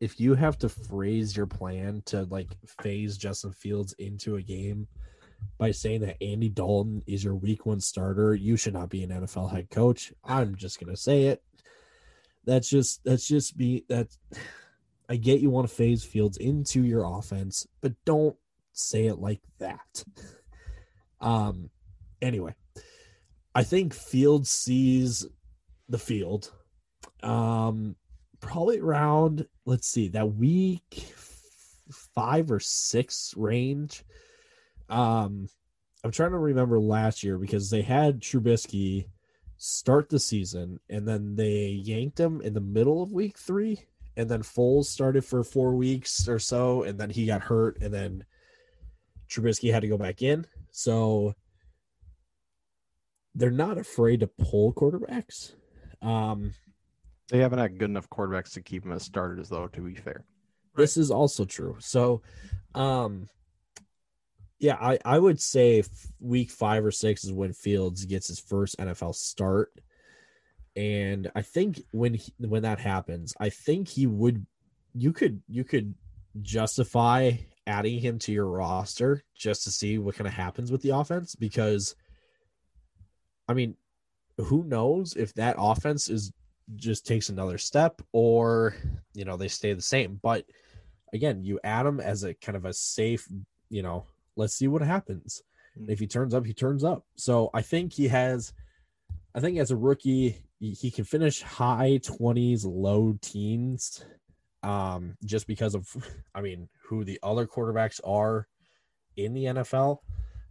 [0.00, 4.86] if you have to phrase your plan to like phase Justin Fields into a game
[5.58, 9.10] by saying that Andy Dalton is your week one starter, you should not be an
[9.10, 10.12] NFL head coach.
[10.24, 11.42] I'm just gonna say it.
[12.44, 14.08] That's just that's just be that
[15.12, 18.34] I get you want to phase Fields into your offense, but don't
[18.72, 20.04] say it like that.
[21.20, 21.70] Um
[22.20, 22.52] anyway,
[23.54, 25.24] I think Fields sees
[25.88, 26.50] the field.
[27.22, 27.94] Um
[28.40, 31.14] probably around let's see that week
[31.92, 34.02] five or six range.
[34.88, 35.48] Um,
[36.02, 39.06] I'm trying to remember last year because they had Trubisky
[39.58, 44.28] start the season and then they yanked him in the middle of week three, and
[44.28, 48.24] then Foles started for four weeks or so, and then he got hurt, and then
[49.28, 50.46] Trubisky had to go back in.
[50.70, 51.34] So
[53.34, 55.52] they're not afraid to pull quarterbacks.
[56.02, 56.54] Um,
[57.30, 59.68] They haven't had good enough quarterbacks to keep them as starters, though.
[59.68, 60.24] To be fair,
[60.76, 61.76] This is also true.
[61.78, 62.22] So,
[62.74, 63.28] um,
[64.58, 65.82] yeah, I, I would say
[66.20, 69.72] week five or six is when Fields gets his first NFL start,
[70.76, 74.46] and I think when he, when that happens, I think he would,
[74.94, 75.94] you could you could
[76.40, 77.32] justify
[77.66, 81.34] adding him to your roster just to see what kind of happens with the offense
[81.34, 81.94] because,
[83.48, 83.76] I mean,
[84.38, 86.32] who knows if that offense is
[86.76, 88.74] just takes another step or
[89.14, 90.18] you know they stay the same.
[90.22, 90.46] But
[91.12, 93.28] again you add him as a kind of a safe
[93.68, 94.06] you know
[94.36, 95.42] let's see what happens.
[95.76, 97.04] And if he turns up he turns up.
[97.16, 98.52] So i think he has
[99.34, 104.04] i think as a rookie he, can finish high 20s low teens
[104.62, 105.88] um just because of
[106.34, 108.46] i mean who the other quarterbacks are
[109.16, 109.98] in the nfl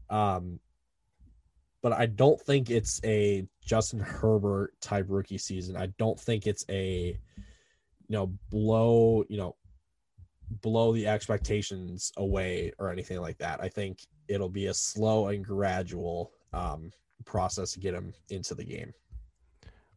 [0.10, 0.60] um
[1.82, 5.76] but I don't think it's a Justin Herbert type rookie season.
[5.76, 7.18] I don't think it's a
[8.08, 9.56] you know blow you know
[10.62, 13.62] blow the expectations away or anything like that.
[13.62, 16.92] I think it'll be a slow and gradual um,
[17.26, 18.94] process to get him into the game.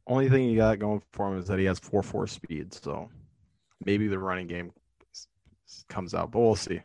[0.07, 2.75] Only thing he got going for him is that he has four four speed.
[2.75, 3.09] So
[3.85, 4.73] maybe the running game
[5.13, 5.29] s-
[5.67, 6.81] s- comes out, but we'll see.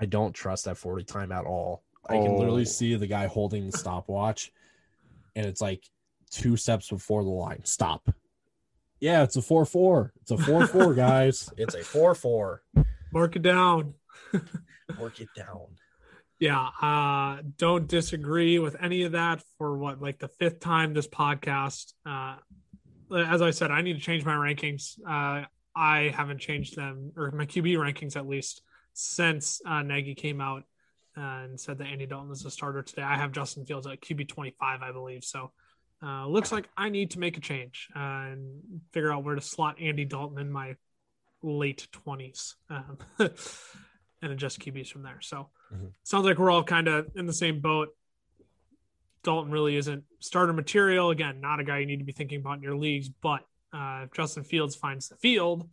[0.00, 1.82] I don't trust that 40 time at all.
[2.08, 2.64] I can literally Oh.
[2.64, 4.52] see the guy holding the stopwatch
[5.36, 5.84] and it's like
[6.30, 7.64] two steps before the line.
[7.64, 8.08] Stop.
[9.00, 10.12] Yeah, it's a 4 4.
[10.22, 11.52] It's a 4 4, guys.
[11.56, 12.62] It's a 4 4.
[13.12, 13.94] Mark it down.
[14.98, 15.66] Mark it down.
[16.40, 21.06] Yeah, uh, don't disagree with any of that for what, like the fifth time this
[21.06, 21.92] podcast.
[22.04, 22.36] Uh,
[23.14, 24.98] as I said, I need to change my rankings.
[25.06, 30.40] Uh, I haven't changed them, or my QB rankings at least, since uh, Nagy came
[30.40, 30.64] out
[31.16, 33.02] and said that Andy Dalton is a starter today.
[33.02, 35.24] I have Justin Fields at QB 25, I believe.
[35.24, 35.52] So
[36.02, 38.60] uh, looks like I need to make a change uh, and
[38.92, 40.76] figure out where to slot Andy Dalton in my
[41.42, 45.20] late 20s um, and adjust QBs from there.
[45.20, 45.92] So Mhm.
[46.02, 47.88] sounds like we're all kind of in the same boat.
[49.22, 51.10] Dalton really isn't starter material.
[51.10, 53.40] Again, not a guy you need to be thinking about in your leagues, but
[53.72, 55.68] uh, if Justin Fields finds the field,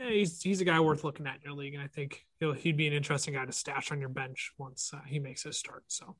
[0.00, 2.52] eh, he's he's a guy worth looking at in your league, and I think he'll,
[2.52, 5.58] he'd be an interesting guy to stash on your bench once uh, he makes his
[5.58, 5.84] start.
[5.88, 6.16] So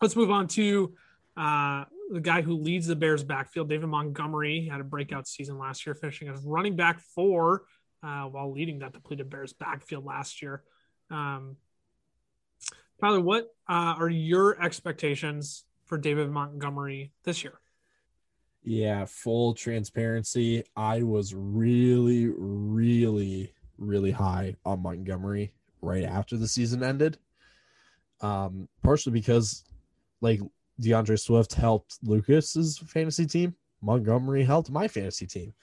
[0.00, 0.94] let's move on to
[1.36, 4.68] uh, the guy who leads the Bears backfield, David Montgomery.
[4.70, 7.62] Had a breakout season last year, finishing as running back four
[8.02, 10.62] uh, while leading that depleted Bears backfield last year.
[11.10, 11.56] Um,
[13.00, 17.60] Tyler, what uh, are your expectations for David Montgomery this year?
[18.64, 20.64] Yeah, full transparency.
[20.76, 27.18] I was really, really, really high on Montgomery right after the season ended.
[28.20, 29.62] Um, partially because
[30.20, 30.40] like
[30.80, 35.54] D'Andre Swift helped Lucas's fantasy team, Montgomery helped my fantasy team.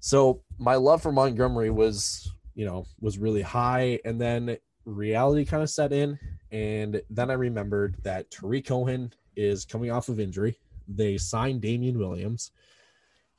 [0.00, 5.62] So my love for Montgomery was, you know, was really high, and then reality kind
[5.62, 6.18] of set in,
[6.50, 11.98] and then I remembered that Tarik Cohen is coming off of injury they signed Damien
[11.98, 12.50] Williams,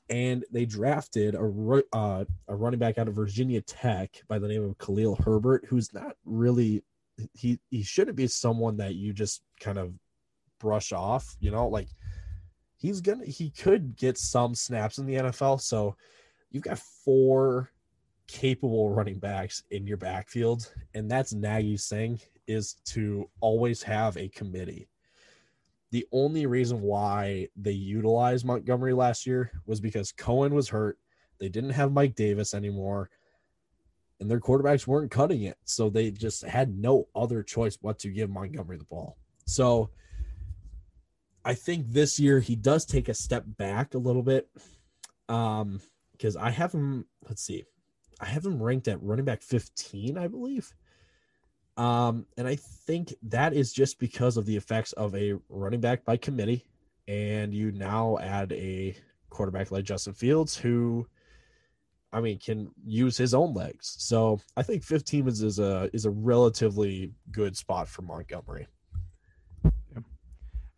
[0.09, 4.63] and they drafted a uh, a running back out of Virginia Tech by the name
[4.63, 6.83] of Khalil Herbert, who's not really
[7.33, 9.93] he he shouldn't be someone that you just kind of
[10.59, 11.89] brush off, you know, like
[12.75, 15.61] he's gonna he could get some snaps in the NFL.
[15.61, 15.95] So
[16.51, 17.71] you've got four
[18.27, 24.27] capable running backs in your backfield, and that's Nagy's thing is to always have a
[24.29, 24.87] committee
[25.93, 30.97] the only reason why they utilized Montgomery last year was because Cohen was hurt.
[31.39, 33.11] They didn't have Mike Davis anymore,
[34.19, 35.55] and their quarterbacks weren't cutting it.
[35.65, 39.19] So they just had no other choice but to give Montgomery the ball.
[39.45, 39.91] So
[41.45, 44.49] I think this year he does take a step back a little bit.
[45.29, 45.79] Um,
[46.13, 47.65] because I have him, let's see,
[48.23, 50.73] I have him ranked at running back 15, I believe.
[51.75, 56.05] Um, and I think that is just because of the effects of a running back
[56.05, 56.65] by committee,
[57.05, 58.95] and you now add a
[59.29, 61.05] quarterback like Justin Fields, who
[62.13, 63.95] I mean can use his own legs.
[63.99, 68.67] So I think 15 is, is a is a relatively good spot for Montgomery.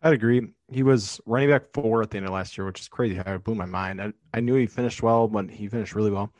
[0.02, 0.48] I'd agree.
[0.72, 3.20] He was running back four at the end of last year, which is crazy.
[3.24, 4.02] It blew my mind.
[4.02, 6.32] I, I knew he finished well, but he finished really well.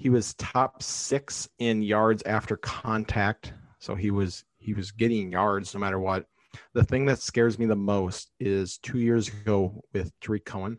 [0.00, 5.74] He was top six in yards after contact, so he was he was getting yards
[5.74, 6.24] no matter what.
[6.72, 10.78] The thing that scares me the most is two years ago with Tarik Cohen.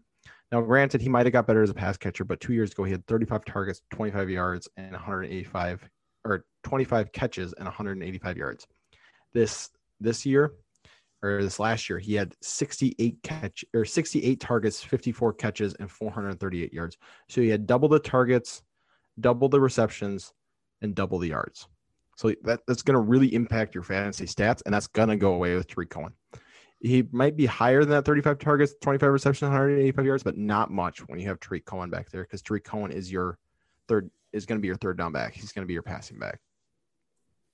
[0.52, 2.84] Now, granted, he might have got better as a pass catcher, but two years ago
[2.84, 5.88] he had 35 targets, 25 yards, and 185
[6.26, 8.66] or 25 catches and 185 yards.
[9.34, 10.52] This this year
[11.22, 16.74] or this last year, he had 68 catch or 68 targets, 54 catches, and 438
[16.74, 16.98] yards.
[17.30, 18.64] So he had double the targets,
[19.22, 20.34] double the receptions,
[20.82, 21.68] and double the yards.
[22.18, 25.34] So that, that's going to really impact your fantasy stats, and that's going to go
[25.34, 26.14] away with Tarik Cohen.
[26.80, 31.00] He might be higher than that 35 targets, 25 receptions, 185 yards, but not much
[31.08, 33.38] when you have Tarik Cohen back there because Tarik Cohen is your
[33.88, 35.34] third is going to be your third down back.
[35.34, 36.40] He's going to be your passing back.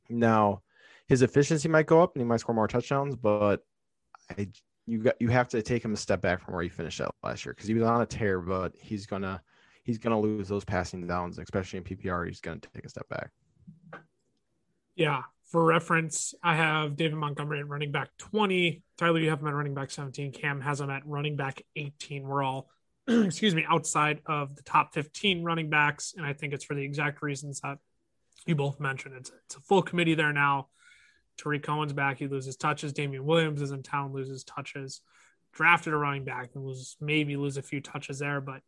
[0.09, 0.61] Now,
[1.07, 3.61] his efficiency might go up and he might score more touchdowns, but
[4.37, 4.49] I
[4.85, 7.15] you got you have to take him a step back from where he finished out
[7.23, 9.41] last year because he was on a tear, but he's gonna
[9.87, 12.27] he's gonna lose those passing downs, especially in PPR.
[12.27, 13.31] He's gonna take a step back.
[14.95, 15.23] Yeah.
[15.45, 18.83] For reference, I have David Montgomery at running back 20.
[18.97, 20.33] Tyler, you have him at running back 17.
[20.33, 22.27] Cam has him at running back 18.
[22.27, 22.69] We're all,
[23.07, 26.13] excuse me, outside of the top 15 running backs.
[26.17, 27.77] And I think it's for the exact reasons that
[28.45, 29.15] you both mentioned.
[29.15, 30.67] It's, it's a full committee there now.
[31.37, 32.17] Tarik Cohen's back.
[32.17, 32.91] He loses touches.
[32.91, 34.99] Damien Williams is in town, loses touches.
[35.53, 38.41] Drafted a running back and lose maybe lose a few touches there.
[38.41, 38.61] But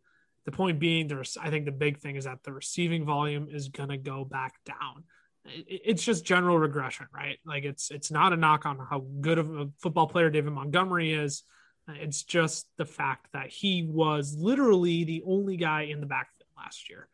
[0.49, 3.69] the point being, there's I think the big thing is that the receiving volume is
[3.69, 5.03] gonna go back down.
[5.45, 7.37] It's just general regression, right?
[7.45, 11.13] Like it's it's not a knock on how good of a football player David Montgomery
[11.13, 11.43] is.
[11.87, 16.89] It's just the fact that he was literally the only guy in the backfield last
[16.89, 17.07] year,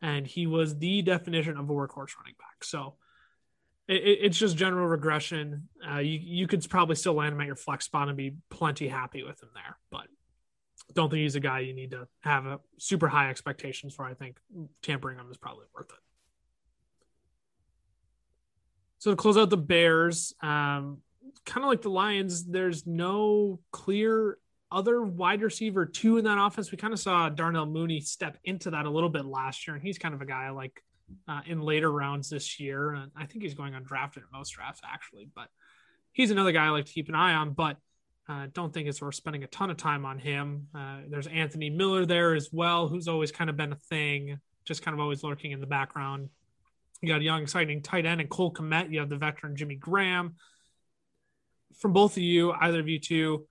[0.00, 2.64] and he was the definition of a workhorse running back.
[2.64, 2.94] So
[3.88, 5.68] it, it's just general regression.
[5.86, 8.88] Uh, you you could probably still land him at your flex spot and be plenty
[8.88, 10.06] happy with him there, but
[10.94, 14.04] don't think he's a guy you need to have a super high expectations for.
[14.04, 14.38] I think
[14.82, 15.98] tampering him is probably worth it.
[18.98, 20.98] So to close out the Bears, um,
[21.46, 24.38] kind of like the Lions, there's no clear
[24.70, 26.70] other wide receiver two in that offense.
[26.70, 29.82] We kind of saw Darnell Mooney step into that a little bit last year, and
[29.82, 30.82] he's kind of a guy I like
[31.26, 32.92] uh, in later rounds this year.
[32.92, 35.28] And I think he's going undrafted in most drafts, actually.
[35.34, 35.48] But
[36.12, 37.52] he's another guy I like to keep an eye on.
[37.52, 37.78] But
[38.30, 40.68] uh, don't think it's worth spending a ton of time on him.
[40.72, 44.82] Uh, there's Anthony Miller there as well, who's always kind of been a thing, just
[44.82, 46.28] kind of always lurking in the background.
[47.02, 48.92] You got a young, exciting tight end and Cole Kmet.
[48.92, 50.36] You have the veteran Jimmy Graham.
[51.78, 53.46] From both of you, either of you two,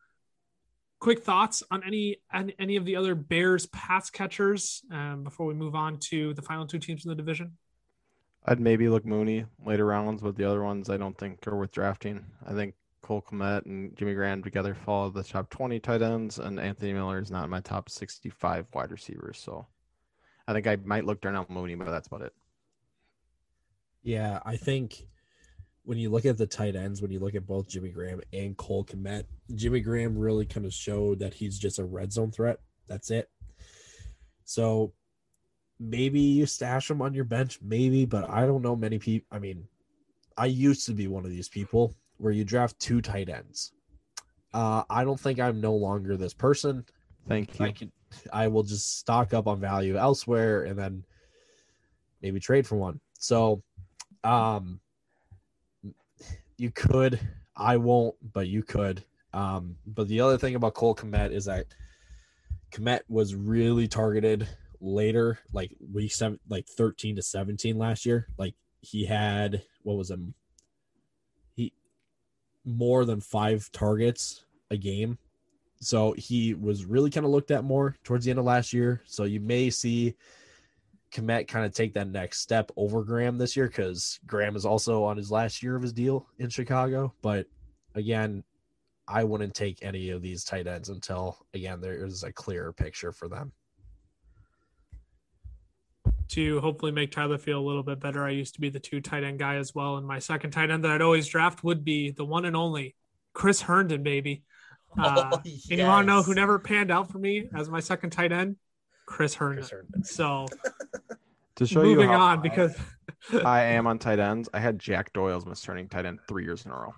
[1.00, 5.76] quick thoughts on any any of the other Bears pass catchers um, before we move
[5.76, 7.58] on to the final two teams in the division?
[8.46, 11.72] I'd maybe look Mooney later rounds, but the other ones I don't think are worth
[11.72, 12.24] drafting.
[12.46, 16.60] I think Cole Kmet and Jimmy Graham together follow the top 20 tight ends, and
[16.60, 19.38] Anthony Miller is not in my top 65 wide receivers.
[19.40, 19.68] So
[20.48, 22.34] I think I might look Darnell Mooney, but that's about it.
[24.02, 25.06] Yeah, I think
[25.84, 28.56] when you look at the tight ends, when you look at both Jimmy Graham and
[28.56, 29.24] Cole Kmet,
[29.56, 32.60] Jimmy Graham really kind of showed that he's just a red zone threat.
[32.88, 33.30] That's it.
[34.46, 34.94] So
[35.80, 39.28] maybe you stash him on your bench, maybe, but I don't know many people.
[39.32, 39.68] I mean,
[40.38, 43.72] I used to be one of these people where you draft two tight ends.
[44.54, 46.86] Uh, I don't think I'm no longer this person.
[47.28, 47.66] Thank you.
[47.66, 47.92] I can,
[48.32, 51.04] I will just stock up on value elsewhere and then
[52.22, 53.00] maybe trade for one.
[53.20, 53.64] So,
[54.24, 54.80] um,
[56.58, 57.20] you could.
[57.56, 59.04] I won't, but you could.
[59.34, 61.68] Um, but the other thing about Cole Kmet is that
[62.72, 64.48] Kmet was really targeted
[64.82, 68.28] later, like week seven, like 13 to 17 last year.
[68.38, 70.34] Like he had, what was him?
[72.66, 75.18] More than five targets a game.
[75.82, 79.02] So he was really kind of looked at more towards the end of last year.
[79.06, 80.16] So you may see
[81.12, 85.04] Kmet kind of take that next step over Graham this year because Graham is also
[85.04, 87.14] on his last year of his deal in Chicago.
[87.22, 87.48] But
[87.96, 88.44] again,
[89.08, 93.12] I wouldn't take any of these tight ends until again there is a clearer picture
[93.12, 93.52] for them.
[96.30, 99.02] To hopefully make Tyler feel a little bit better, I used to be the two
[99.02, 99.98] tight end guy as well.
[99.98, 102.96] And my second tight end that I'd always draft would be the one and only
[103.34, 104.44] Chris Herndon, baby.
[104.98, 107.80] Uh, Oh, And you want to know who never panned out for me as my
[107.80, 108.56] second tight end?
[109.06, 109.60] Chris Herndon.
[109.60, 110.04] Chris Herndon.
[110.04, 110.48] So
[111.58, 112.76] To show you moving how on high because
[113.46, 116.44] I am on tight ends, I had Jack Doyle as my starting tight end three
[116.44, 116.96] years in a row.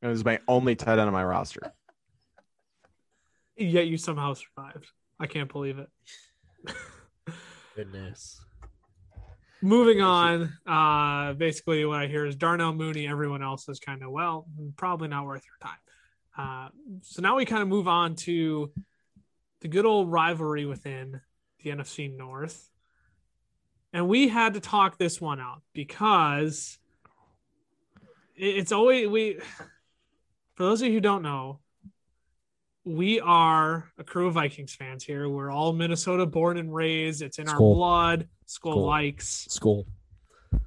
[0.00, 1.74] It was my only tight end on my roster.
[3.56, 4.90] yet you somehow survived.
[5.20, 5.90] I can't believe it.
[7.74, 8.40] Goodness.
[9.60, 13.08] Moving on, uh, basically what I hear is Darnell Mooney.
[13.08, 14.46] Everyone else is kind of well,
[14.76, 15.78] probably not worth your time.
[16.36, 16.68] Uh,
[17.02, 18.70] so now we kind of move on to
[19.60, 21.20] the good old rivalry within
[21.62, 22.70] the NFC North,
[23.92, 26.78] and we had to talk this one out because
[28.36, 29.38] it's always we.
[30.54, 31.58] For those of you who don't know,
[32.84, 35.28] we are a crew of Vikings fans here.
[35.28, 37.22] We're all Minnesota born and raised.
[37.22, 38.28] It's in our blood.
[38.46, 38.86] School, Skull.
[38.86, 39.46] likes.
[39.48, 39.86] School.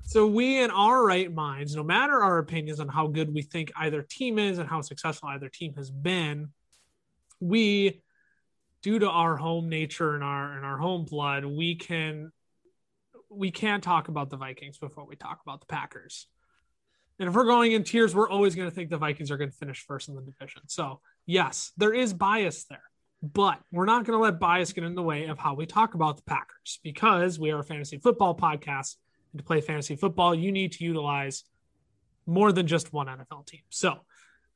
[0.03, 3.71] So we, in our right minds, no matter our opinions on how good we think
[3.75, 6.49] either team is and how successful either team has been,
[7.39, 8.01] we,
[8.81, 12.31] due to our home nature and our and our home blood, we can
[13.29, 16.27] we can't talk about the Vikings before we talk about the Packers.
[17.19, 19.49] And if we're going in tiers, we're always going to think the Vikings are going
[19.49, 20.61] to finish first in the division.
[20.67, 22.81] So yes, there is bias there.
[23.23, 25.95] But we're not going to let bias get in the way of how we talk
[25.95, 28.95] about the Packers because we are a fantasy football podcast.
[29.33, 31.43] And to play fantasy football, you need to utilize
[32.27, 33.61] more than just one NFL team.
[33.69, 33.93] So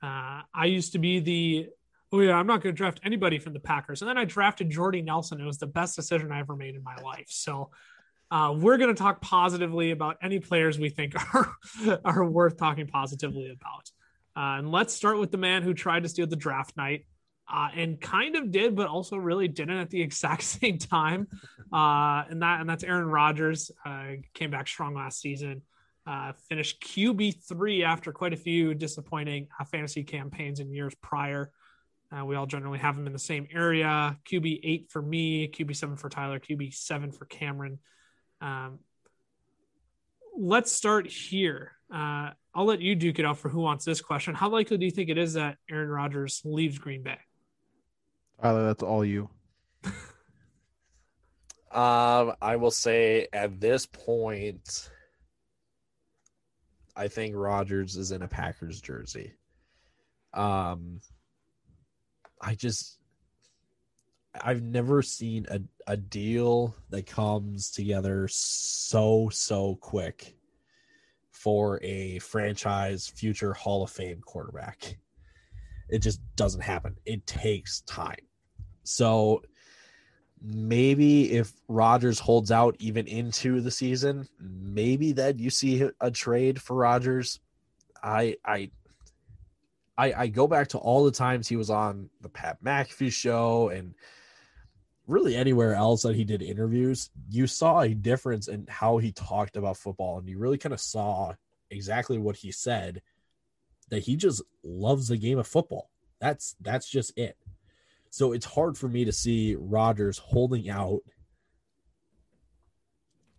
[0.03, 1.69] uh, I used to be the,
[2.11, 4.03] oh, yeah, I'm not going to draft anybody from the Packers.
[4.03, 5.41] And then I drafted Jordy Nelson.
[5.41, 7.27] It was the best decision I ever made in my life.
[7.29, 7.71] So
[8.31, 11.55] uh, we're going to talk positively about any players we think are,
[12.05, 13.91] are worth talking positively about.
[14.35, 17.05] Uh, and let's start with the man who tried to steal the draft night
[17.51, 21.27] uh, and kind of did, but also really didn't at the exact same time.
[21.71, 23.71] Uh, and that and that's Aaron Rodgers.
[23.85, 25.61] Uh, came back strong last season.
[26.07, 31.51] Uh, finished QB three after quite a few disappointing fantasy campaigns in years prior.
[32.11, 34.17] Uh, we all generally have him in the same area.
[34.29, 37.79] QB eight for me, QB seven for Tyler, QB seven for Cameron.
[38.41, 38.79] Um,
[40.37, 41.73] let's start here.
[41.93, 44.33] Uh, I'll let you duke it out for who wants this question.
[44.33, 47.17] How likely do you think it is that Aaron Rodgers leaves Green Bay?
[48.41, 49.29] Tyler, that's all you.
[51.73, 54.89] Um, I will say at this point,
[56.97, 59.31] I think Rodgers is in a Packers jersey.
[60.33, 60.99] Um,
[62.41, 62.99] I just,
[64.39, 70.35] I've never seen a, a deal that comes together so, so quick
[71.31, 74.97] for a franchise future Hall of Fame quarterback.
[75.89, 76.95] It just doesn't happen.
[77.05, 78.19] It takes time.
[78.83, 79.41] So
[80.41, 86.61] maybe if Rodgers holds out even into the season, maybe that you see a trade
[86.61, 87.39] for Rodgers.
[88.01, 88.71] I I
[89.97, 93.69] I, I go back to all the times he was on the Pat McAfee show
[93.69, 93.93] and
[95.07, 99.57] really anywhere else that he did interviews, you saw a difference in how he talked
[99.57, 101.33] about football, and you really kind of saw
[101.69, 103.01] exactly what he said
[103.89, 105.89] that he just loves the game of football.
[106.19, 107.37] That's that's just it.
[108.09, 111.01] So it's hard for me to see Rodgers holding out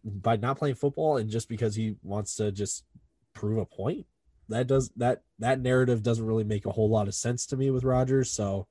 [0.04, 2.84] by not playing football and just because he wants to just
[3.34, 4.06] prove a point.
[4.48, 7.70] That does that that narrative doesn't really make a whole lot of sense to me
[7.70, 8.30] with Rodgers.
[8.30, 8.66] So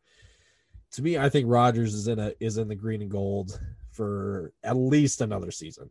[0.93, 3.59] to me, I think Rodgers is in a is in the green and gold
[3.91, 5.89] for at least another season.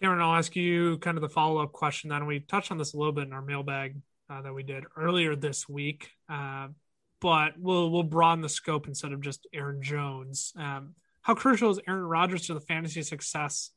[0.00, 2.10] Cameron, I'll ask you kind of the follow up question.
[2.10, 3.96] Then we touched on this a little bit in our mailbag
[4.30, 6.68] uh, that we did earlier this week, uh,
[7.20, 10.52] but we'll we'll broaden the scope instead of just Aaron Jones.
[10.56, 13.70] Um, how crucial is Aaron Rodgers to the fantasy success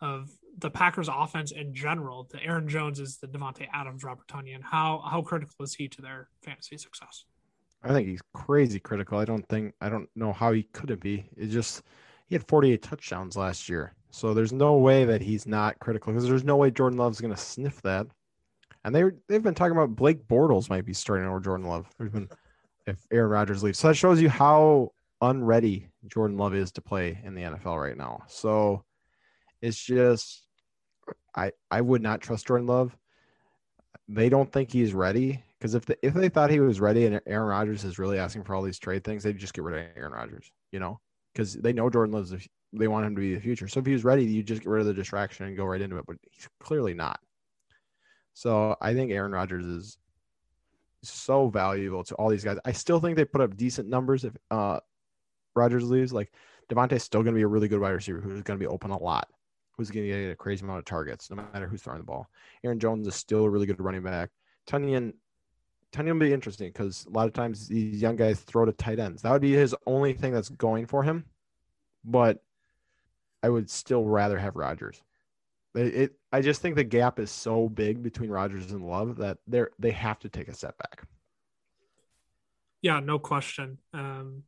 [0.00, 0.28] of
[0.58, 2.28] the Packers offense in general?
[2.30, 4.62] The Aaron Jones is the Davante Adams, Robert Tonyan.
[4.62, 7.24] How how critical is he to their fantasy success?
[7.86, 9.18] I think he's crazy critical.
[9.18, 11.28] I don't think I don't know how he couldn't be.
[11.36, 11.82] It just
[12.26, 13.94] he had 48 touchdowns last year.
[14.10, 17.34] So there's no way that he's not critical because there's no way Jordan Love's going
[17.34, 18.06] to sniff that.
[18.84, 21.88] And they they've been talking about Blake Bortles might be starting over Jordan Love.
[21.98, 22.28] There's been
[22.86, 23.78] if Aaron Rodgers leaves.
[23.78, 27.96] So that shows you how unready Jordan Love is to play in the NFL right
[27.96, 28.22] now.
[28.26, 28.84] So
[29.62, 30.44] it's just
[31.34, 32.96] I I would not trust Jordan Love.
[34.08, 37.20] They don't think he's ready because if the, if they thought he was ready and
[37.26, 39.96] Aaron Rodgers is really asking for all these trade things, they'd just get rid of
[39.96, 41.00] Aaron Rodgers, you know,
[41.32, 43.68] because they know Jordan Love's the, they want him to be the future.
[43.68, 45.80] So if he was ready, you just get rid of the distraction and go right
[45.80, 46.04] into it.
[46.06, 47.20] But he's clearly not.
[48.34, 49.98] So I think Aaron Rodgers is
[51.02, 52.58] so valuable to all these guys.
[52.64, 54.80] I still think they put up decent numbers if uh
[55.54, 56.12] Rodgers leaves.
[56.12, 56.32] Like
[56.70, 58.90] Davante's still going to be a really good wide receiver who's going to be open
[58.90, 59.28] a lot,
[59.76, 62.28] who's going to get a crazy amount of targets, no matter who's throwing the ball.
[62.64, 64.30] Aaron Jones is still a really good running back.
[64.68, 65.14] Tonyan
[65.92, 68.98] Tonyan will be interesting because a lot of times these young guys throw to tight
[68.98, 69.22] ends.
[69.22, 71.24] That would be his only thing that's going for him.
[72.04, 72.42] But
[73.42, 75.02] I would still rather have Rodgers.
[75.74, 79.38] It, it I just think the gap is so big between Rodgers and Love that
[79.46, 81.02] they're they have to take a step back.
[82.82, 83.78] Yeah, no question.
[83.92, 84.44] Um,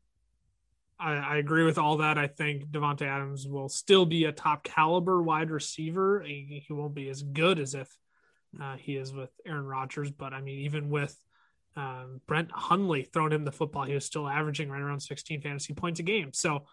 [0.98, 2.18] I, I, agree with all that.
[2.18, 6.22] I think Davante Adams will still be a top caliber wide receiver.
[6.24, 7.88] He, he won't be as good as if
[8.60, 11.16] uh, he is with Aaron Rodgers, but I mean, even with
[11.78, 15.74] um, Brett Hundley throwing him the football, he was still averaging right around 16 fantasy
[15.74, 16.32] points a game.
[16.32, 16.64] So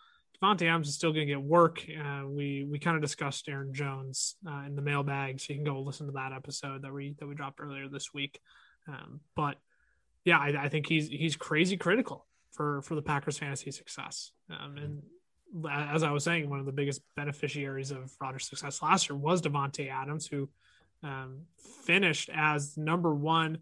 [0.42, 1.86] Davante Adams is still going to get work.
[1.88, 5.64] Uh, we we kind of discussed Aaron Jones uh, in the mailbag, so you can
[5.64, 8.40] go listen to that episode that we that we dropped earlier this week.
[8.88, 9.58] Um, but
[10.24, 14.32] yeah, I, I, think he's he's crazy critical for for the Packers' fantasy success.
[14.50, 15.04] Um, and
[15.72, 19.42] as I was saying, one of the biggest beneficiaries of Rodgers' success last year was
[19.42, 20.50] Davante Adams, who
[21.04, 21.44] um,
[21.86, 23.60] finished as number one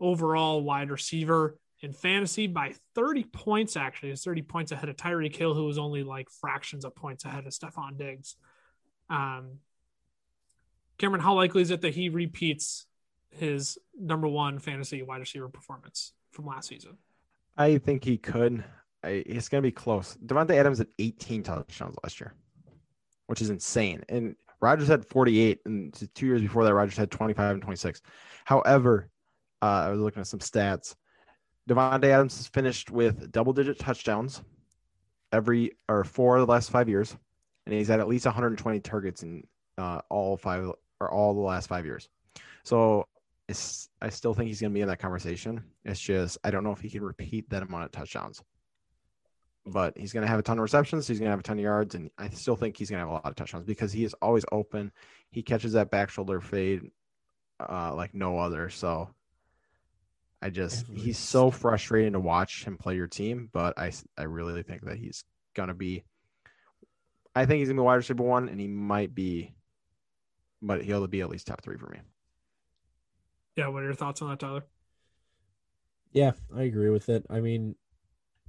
[0.00, 3.76] overall wide receiver in fantasy by 30 points.
[3.76, 7.24] Actually, is 30 points ahead of Tyreek Hill, who was only like fractions of points
[7.24, 8.36] ahead of Stefon Diggs.
[9.10, 9.58] Um,
[10.98, 12.86] Cameron, how likely is it that he repeats
[13.30, 16.98] his number one fantasy wide receiver performance from last season?
[17.56, 18.64] I think he could.
[19.02, 20.16] I, it's going to be close.
[20.24, 22.34] Davante Adams had 18 touchdowns last year,
[23.26, 24.02] which is insane.
[24.08, 28.00] And Rodgers had 48, and two years before that, Rodgers had 25 and 26.
[28.44, 29.10] However,
[29.64, 30.94] I was looking at some stats.
[31.68, 34.42] Davante Adams has finished with double-digit touchdowns
[35.32, 37.16] every or four of the last five years,
[37.66, 39.44] and he's had at least 120 targets in
[39.78, 42.08] uh, all five or all the last five years.
[42.62, 43.06] So
[43.48, 45.62] I still think he's going to be in that conversation.
[45.84, 48.42] It's just I don't know if he can repeat that amount of touchdowns.
[49.66, 51.06] But he's going to have a ton of receptions.
[51.06, 53.06] He's going to have a ton of yards, and I still think he's going to
[53.06, 54.92] have a lot of touchdowns because he is always open.
[55.30, 56.90] He catches that back shoulder fade
[57.60, 58.68] uh, like no other.
[58.68, 59.08] So
[60.42, 63.48] I just he's so frustrating to watch him play your team.
[63.52, 65.24] But I I really think that he's
[65.54, 66.04] going to be.
[67.34, 69.54] I think he's going to be wide receiver one, and he might be,
[70.62, 71.98] but he'll be at least top three for me.
[73.56, 74.64] Yeah, what are your thoughts on that, Tyler?
[76.12, 77.24] Yeah, I agree with it.
[77.28, 77.74] I mean,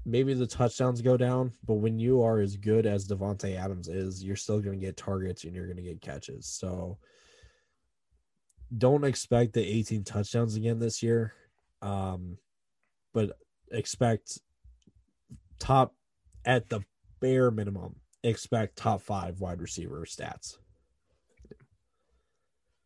[0.05, 4.23] maybe the touchdowns go down, but when you are as good as Davante Adams is,
[4.23, 6.47] you're still going to get targets and you're going to get catches.
[6.47, 6.99] So
[8.75, 11.33] don't expect the 18 touchdowns again this year.
[11.85, 12.37] Um,
[13.13, 13.37] but
[13.71, 14.39] expect
[15.59, 15.93] top
[16.43, 16.81] at the
[17.21, 20.55] bare minimum, expect top five wide receiver stats.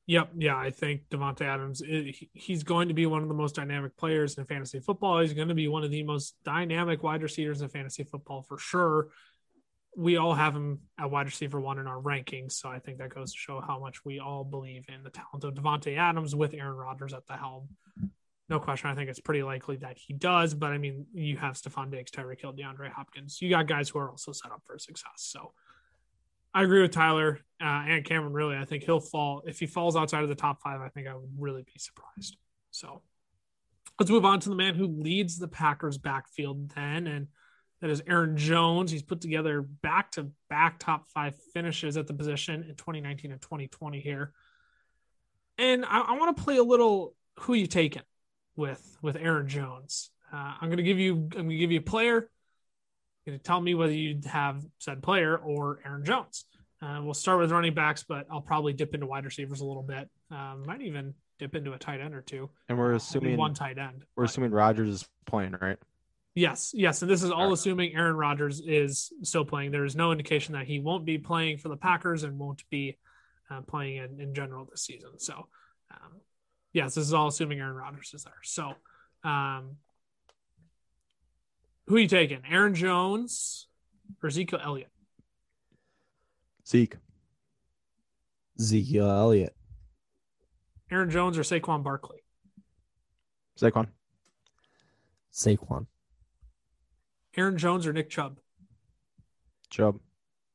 [0.07, 0.31] Yep.
[0.37, 0.57] Yeah.
[0.57, 1.83] I think Davante Adams,
[2.33, 5.19] he's going to be one of the most dynamic players in fantasy football.
[5.19, 8.57] He's going to be one of the most dynamic wide receivers in fantasy football for
[8.57, 9.09] sure.
[9.95, 12.53] We all have him at wide receiver one in our rankings.
[12.53, 15.43] So I think that goes to show how much we all believe in the talent
[15.43, 17.69] of Davante Adams with Aaron Rodgers at the helm.
[18.49, 18.89] No question.
[18.89, 20.55] I think it's pretty likely that he does.
[20.55, 23.41] But I mean, you have Stefon Diggs, Tyreek Hill, DeAndre Hopkins.
[23.41, 25.11] You got guys who are also set up for success.
[25.17, 25.53] So
[26.53, 28.33] I agree with Tyler uh, and Cameron.
[28.33, 30.81] Really, I think he'll fall if he falls outside of the top five.
[30.81, 32.37] I think I would really be surprised.
[32.71, 33.03] So
[33.99, 37.27] let's move on to the man who leads the Packers backfield then, and
[37.81, 38.89] that is Aaron Jones.
[38.91, 43.41] He's put together back to back top five finishes at the position in 2019 and
[43.41, 44.33] 2020 here.
[45.59, 48.01] And I, I want to play a little who you taking
[48.59, 50.11] with with Aaron Jones.
[50.31, 52.29] Uh, I'm going to give you I'm going to give you a player
[53.25, 56.45] You're going to tell me whether you'd have said player or Aaron Jones.
[56.81, 59.83] Uh, we'll start with running backs, but I'll probably dip into wide receivers a little
[59.83, 60.09] bit.
[60.31, 62.49] Um, might even dip into a tight end or two.
[62.69, 64.05] And we're uh, assuming one tight end.
[64.15, 65.77] We're but, assuming Rodgers is playing, right?
[66.35, 69.71] Yes, yes, and this is all, all assuming Aaron Rodgers is still playing.
[69.71, 72.97] There is no indication that he won't be playing for the Packers and won't be
[73.49, 75.17] uh, playing in, in general this season.
[75.17, 75.47] So,
[75.91, 76.21] um,
[76.73, 78.33] yes, this is all assuming Aaron Rodgers is there.
[78.43, 78.73] So,
[79.23, 79.77] um,
[81.87, 82.41] who are you taking?
[82.49, 83.67] Aaron Jones
[84.21, 84.91] or Ezekiel Elliott?
[86.67, 86.97] Zeke.
[88.59, 89.55] Ezekiel Elliott.
[90.91, 92.19] Aaron Jones or Saquon Barkley?
[93.59, 93.87] Saquon.
[95.33, 95.87] Saquon.
[97.37, 98.39] Aaron Jones or Nick Chubb?
[99.69, 99.99] Chubb.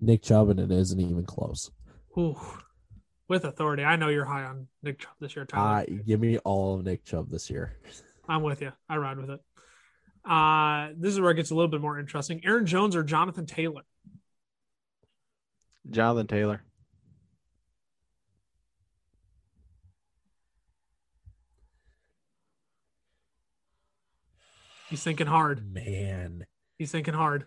[0.01, 1.71] Nick Chubb, and it isn't even close.
[2.19, 2.37] Ooh,
[3.35, 3.83] with authority.
[3.85, 5.81] I know you're high on Nick Chubb this year, Tyler.
[5.81, 7.77] Uh, give me all of Nick Chubb this year.
[8.29, 8.73] I'm with you.
[8.89, 9.41] I ride with it.
[10.25, 12.41] Uh, this is where it gets a little bit more interesting.
[12.45, 13.83] Aaron Jones or Jonathan Taylor?
[15.91, 16.63] Jonathan Taylor.
[24.89, 25.75] He's thinking hard.
[25.75, 26.47] Man.
[26.79, 27.47] He's thinking hard.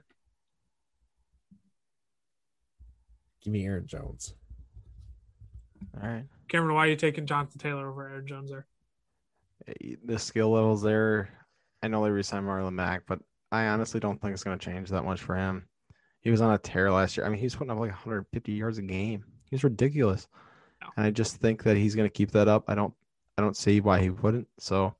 [3.41, 4.33] Give me Aaron Jones.
[6.01, 6.25] All right.
[6.47, 8.65] Cameron, why are you taking Jonathan Taylor over Aaron Jones there?
[9.67, 11.29] Eh, the skill levels there.
[11.83, 13.19] I know they re-signed Marlon Mack, but
[13.51, 15.67] I honestly don't think it's going to change that much for him.
[16.21, 17.25] He was on a tear last year.
[17.25, 19.23] I mean, he's putting up like 150 yards a game.
[19.49, 20.27] He's ridiculous,
[20.81, 20.89] No.
[20.97, 22.65] and I just think that he's going to keep that up.
[22.67, 22.93] I don't,
[23.37, 24.47] I don't see why he wouldn't.
[24.59, 24.93] So,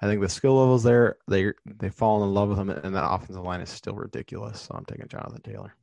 [0.00, 3.10] I think the skill levels there, they they fall in love with him, and that
[3.10, 4.60] offensive line is still ridiculous.
[4.60, 5.74] So I'm taking Jonathan Taylor.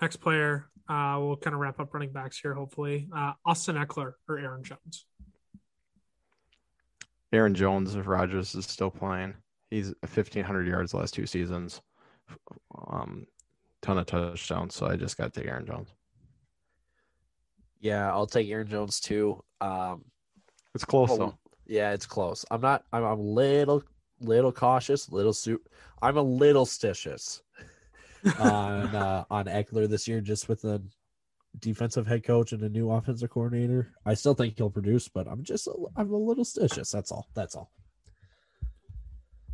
[0.00, 3.08] Next player, uh, we'll kind of wrap up running backs here, hopefully.
[3.14, 5.06] Uh, Austin Ekeler or Aaron Jones.
[7.32, 9.34] Aaron Jones, if Rodgers is still playing,
[9.70, 11.80] he's 1,500 yards the last two seasons,
[12.88, 13.26] um,
[13.82, 14.74] ton of touchdowns.
[14.74, 15.88] So I just got to take Aaron Jones.
[17.80, 19.42] Yeah, I'll take Aaron Jones too.
[19.60, 20.04] Um,
[20.74, 21.38] It's close Oh, though.
[21.66, 22.44] yeah, it's close.
[22.50, 22.84] I'm not.
[22.92, 23.82] I'm, I'm little,
[24.20, 25.10] little cautious.
[25.10, 25.66] Little suit.
[26.00, 27.40] I'm a little stitious
[28.38, 30.82] on uh, on Ekeler this year, just with a
[31.60, 33.92] defensive head coach and a new offensive coordinator.
[34.04, 35.66] I still think he'll produce, but I'm just.
[35.66, 36.90] A, I'm a little stitious.
[36.90, 37.28] That's all.
[37.34, 37.70] That's all.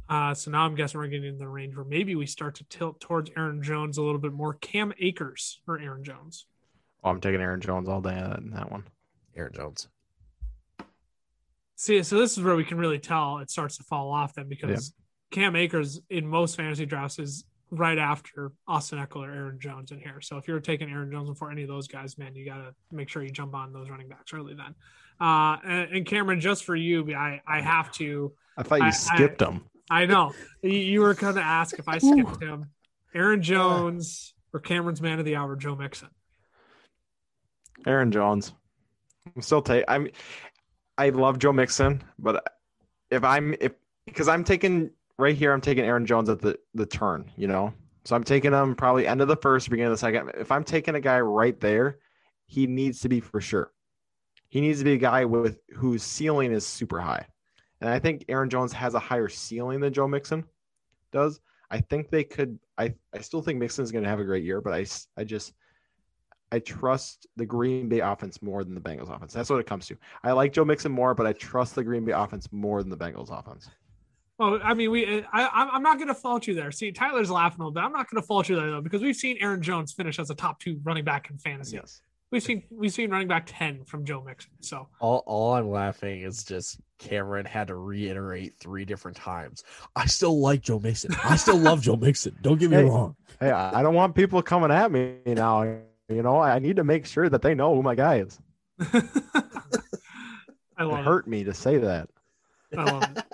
[0.09, 2.65] Uh, so now I'm guessing we're getting in the range where maybe we start to
[2.65, 4.55] tilt towards Aaron Jones a little bit more.
[4.55, 6.47] Cam Akers or Aaron Jones.
[7.05, 8.85] Oh, I'm taking Aaron Jones all day in that one.
[9.37, 9.89] Aaron Jones.
[11.77, 14.49] See, so this is where we can really tell it starts to fall off then
[14.49, 14.93] because
[15.31, 19.99] Cam Akers in most fantasy drafts is right after Austin Ekeler or Aaron Jones in
[20.01, 20.21] here.
[20.21, 22.75] So if you're taking Aaron Jones before any of those guys, man, you got to
[22.91, 24.75] make sure you jump on those running backs early then.
[25.21, 28.89] Uh, and, and Cameron, just for you, I, I have to, I thought you I-
[28.89, 29.65] I- skipped him.
[29.93, 32.67] I know you, you were going to ask if I skipped him,
[33.13, 36.11] Aaron Jones or Cameron's man of the hour, Joe Mixon.
[37.87, 38.53] Aaron Jones.
[39.35, 39.85] I'm still take.
[39.89, 40.09] I'm.
[40.97, 42.45] I love Joe Mixon, but
[43.11, 43.73] if I'm if
[44.07, 44.91] because I'm taking
[45.21, 47.31] right here, I'm taking Aaron Jones at the the turn.
[47.37, 47.73] You know,
[48.05, 50.33] so I'm taking him probably end of the first, beginning of the second.
[50.39, 51.99] If I'm taking a guy right there,
[52.47, 53.73] he needs to be for sure.
[54.49, 57.27] He needs to be a guy with whose ceiling is super high,
[57.81, 60.45] and I think Aaron Jones has a higher ceiling than Joe Mixon
[61.13, 61.41] does.
[61.71, 62.59] I think they could.
[62.77, 65.53] I I still think Mixon's going to have a great year, but I I just
[66.53, 69.33] I trust the Green Bay offense more than the Bengals offense.
[69.33, 69.97] That's what it comes to.
[70.25, 72.97] I like Joe Mixon more, but I trust the Green Bay offense more than the
[72.97, 73.69] Bengals offense.
[74.41, 75.19] Well, I mean, we.
[75.19, 76.71] Uh, I, I'm I'm not going to fault you there.
[76.73, 77.83] See, Tyler's laughing a little bit.
[77.85, 80.31] I'm not going to fault you there though, because we've seen Aaron Jones finish as
[80.31, 81.77] a top two running back in fantasy.
[81.77, 82.01] Yes.
[82.33, 84.53] We've seen we've seen running back ten from Joe Mixon.
[84.61, 89.63] So All, all I'm laughing is just Cameron had to reiterate three different times.
[89.95, 91.15] I still like Joe Mixon.
[91.23, 92.35] I still love Joe Mixon.
[92.41, 92.85] Don't get me Hey.
[92.85, 93.17] wrong.
[93.41, 95.65] Hey, I I don't want people coming at me now.
[96.09, 98.39] You know, I need to make sure that they know who my guy is.
[98.81, 99.03] I
[100.79, 101.05] It love it.
[101.05, 102.09] hurt me to say that.
[102.79, 103.25] I love it.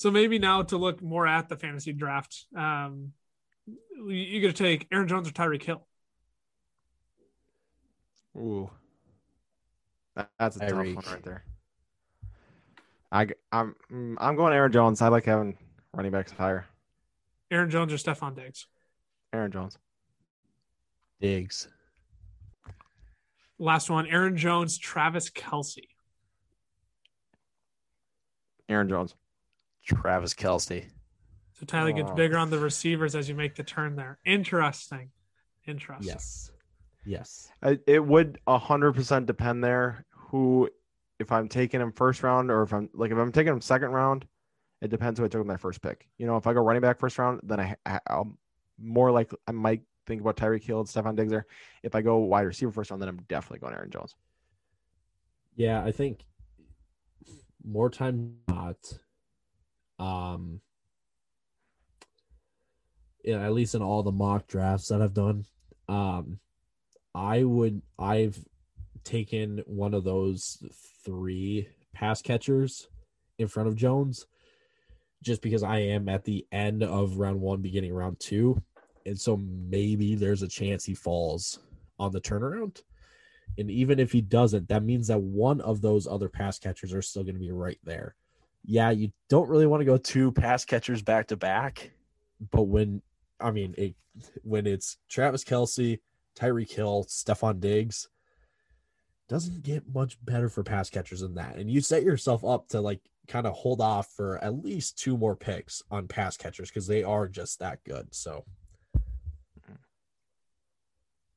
[0.00, 3.12] So maybe now to look more at the fantasy draft, um,
[3.66, 5.86] you- you're going to take Aaron Jones or Tyreek Hill.
[8.34, 8.70] Ooh,
[10.38, 11.44] that's a tough one right there.
[13.12, 15.02] I, am I'm, I'm going Aaron Jones.
[15.02, 15.58] I like having
[15.92, 16.64] running backs higher.
[17.50, 18.68] Aaron Jones or Stefon Diggs.
[19.34, 19.76] Aaron Jones.
[21.20, 21.68] Diggs.
[23.58, 25.88] Last one, Aaron Jones, Travis Kelce.
[28.66, 29.14] Aaron Jones.
[29.90, 30.86] Travis Kelce.
[31.52, 32.14] So Tyler gets Oh.
[32.14, 34.18] bigger on the receivers as you make the turn there.
[34.24, 35.10] Interesting.
[35.66, 36.08] Interesting.
[36.08, 36.50] Yes.
[37.04, 37.52] Yes.
[37.86, 40.68] It would hundred percent depend there who,
[41.18, 43.90] if I'm taking him first round or if I'm like if I'm taking him second
[43.90, 44.26] round,
[44.80, 46.08] it depends who I took with my first pick.
[46.16, 48.36] You know, if I go running back first round, then I, I I'll
[48.78, 51.46] more like I might think about Tyreek Hill and Stefon Diggs there.
[51.82, 54.14] If I go wide receiver first round, then I'm definitely going Aaron Jones.
[55.56, 56.24] Yeah, I think
[57.62, 58.76] more time not.
[60.00, 60.60] Um
[63.22, 65.46] yeah, at least in all the mock drafts that I've done.
[65.88, 66.40] Um
[67.14, 68.38] I would I've
[69.04, 70.62] taken one of those
[71.04, 72.88] three pass catchers
[73.38, 74.26] in front of Jones
[75.22, 78.62] just because I am at the end of round one, beginning round two.
[79.06, 81.58] And so maybe there's a chance he falls
[81.98, 82.82] on the turnaround.
[83.58, 87.02] And even if he doesn't, that means that one of those other pass catchers are
[87.02, 88.14] still going to be right there.
[88.64, 91.90] Yeah, you don't really want to go two pass catchers back to back,
[92.50, 93.02] but when
[93.40, 93.94] I mean it,
[94.42, 96.00] when it's Travis Kelce,
[96.38, 98.08] Tyreek Hill, Stefon Diggs,
[99.28, 101.56] doesn't get much better for pass catchers than that.
[101.56, 105.16] And you set yourself up to like kind of hold off for at least two
[105.16, 108.08] more picks on pass catchers because they are just that good.
[108.10, 108.44] So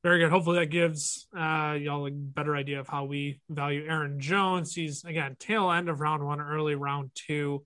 [0.03, 0.31] Very good.
[0.31, 4.75] Hopefully that gives uh, y'all a better idea of how we value Aaron Jones.
[4.75, 7.63] He's again tail end of round one, early round two.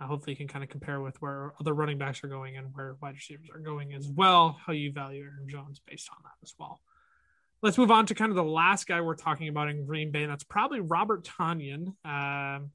[0.00, 2.74] Uh, hopefully you can kind of compare with where other running backs are going and
[2.74, 4.58] where wide receivers are going as well.
[4.66, 6.80] How you value Aaron Jones based on that as well.
[7.62, 10.22] let's move on to kind of the last guy we're talking about in Green Bay.
[10.22, 11.94] And that's probably Robert Tonyan.
[12.04, 12.70] Um,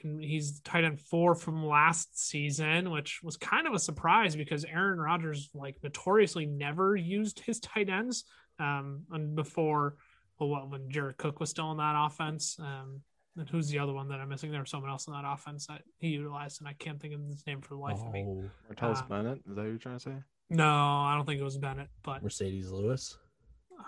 [0.00, 4.98] he's tight end four from last season, which was kind of a surprise because Aaron
[4.98, 8.24] Rodgers like notoriously never used his tight ends.
[8.58, 9.96] Um, and before,
[10.38, 12.56] well, what when Jared Cook was still in that offense.
[12.58, 13.00] Um,
[13.36, 14.50] and who's the other one that I'm missing?
[14.50, 17.20] There was someone else in that offense that he utilized, and I can't think of
[17.26, 18.26] his name for the life of me.
[18.28, 19.38] Oh, Martellus Uh, Bennett.
[19.48, 20.14] Is that what you're trying to say?
[20.50, 23.16] No, I don't think it was Bennett, but Marcedes Lewis.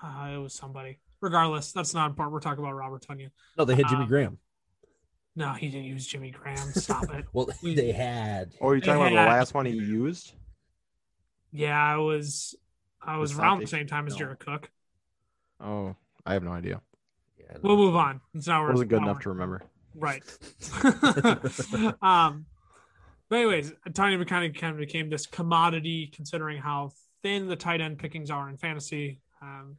[0.02, 0.98] uh, it was somebody.
[1.20, 2.32] Regardless, that's not important.
[2.32, 3.30] We're talking about Robert Tonyan.
[3.59, 4.38] No, they had Jimmy Um, Graham.
[5.37, 6.72] No, he didn't use Jimmy Graham.
[6.72, 7.24] Stop it.
[7.32, 8.53] Well, they had.
[8.61, 10.32] Oh, you're They talking about the had- last one he used?
[11.51, 12.55] Yeah, I was
[13.03, 14.18] I was Was around that the same time as no.
[14.20, 14.70] Jared Cook.
[15.61, 15.95] Oh,
[16.26, 16.80] I have no idea.
[17.39, 18.20] Yeah, We'll move on.
[18.35, 19.62] It's not It wasn't good enough to remember.
[19.95, 20.22] Right.
[22.03, 22.47] um,
[23.28, 26.91] but anyways, Tony kind of kind of became this commodity considering how
[27.22, 29.20] thin the tight end pickings are in fantasy.
[29.43, 29.76] Um,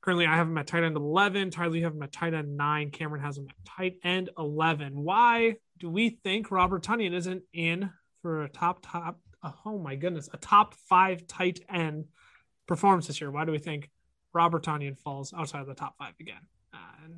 [0.00, 1.50] currently, I have him at tight end eleven.
[1.50, 2.90] Tyler, you have him at tight end nine.
[2.90, 5.02] Cameron has him at tight end eleven.
[5.02, 7.90] Why do we think Robert Tonyan isn't in
[8.22, 9.18] for a top top?
[9.64, 12.04] Oh my goodness, a top five tight end
[12.66, 13.30] performance this year?
[13.30, 13.90] Why do we think
[14.32, 16.42] Robert Tonyan falls outside of the top five again?
[16.72, 17.08] Uh,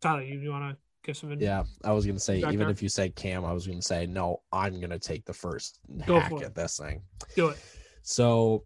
[0.00, 1.32] Tyler, you, you want to give some?
[1.40, 2.70] Yeah, I was gonna say even there?
[2.70, 4.42] if you said Cam, I was gonna say no.
[4.52, 7.02] I'm gonna take the first Go hack at this thing.
[7.34, 7.58] do it.
[8.02, 8.64] So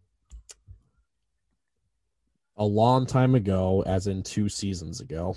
[2.57, 5.37] a long time ago, as in two seasons ago,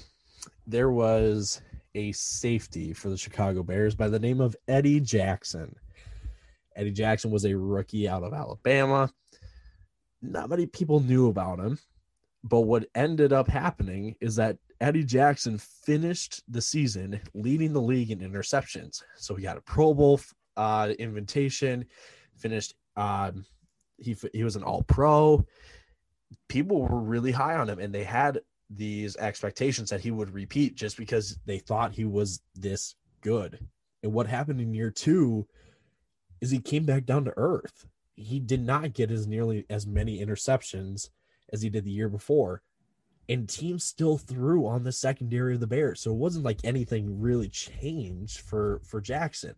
[0.65, 1.61] there was
[1.95, 5.75] a safety for the Chicago Bears by the name of Eddie Jackson.
[6.75, 9.11] Eddie Jackson was a rookie out of Alabama.
[10.21, 11.79] Not many people knew about him,
[12.43, 18.11] but what ended up happening is that Eddie Jackson finished the season leading the league
[18.11, 19.03] in interceptions.
[19.17, 20.21] So he got a Pro Bowl
[20.55, 21.85] uh, invitation,
[22.37, 23.45] finished um,
[23.97, 25.45] he he was an all pro.
[26.47, 30.75] People were really high on him, and they had these expectations that he would repeat
[30.75, 33.67] just because they thought he was this good.
[34.03, 35.47] And what happened in year two
[36.41, 37.85] is he came back down to earth.
[38.15, 41.09] He did not get as nearly as many interceptions
[41.51, 42.61] as he did the year before.
[43.27, 46.01] And teams still threw on the secondary of the Bears.
[46.01, 49.55] So it wasn't like anything really changed for for Jackson.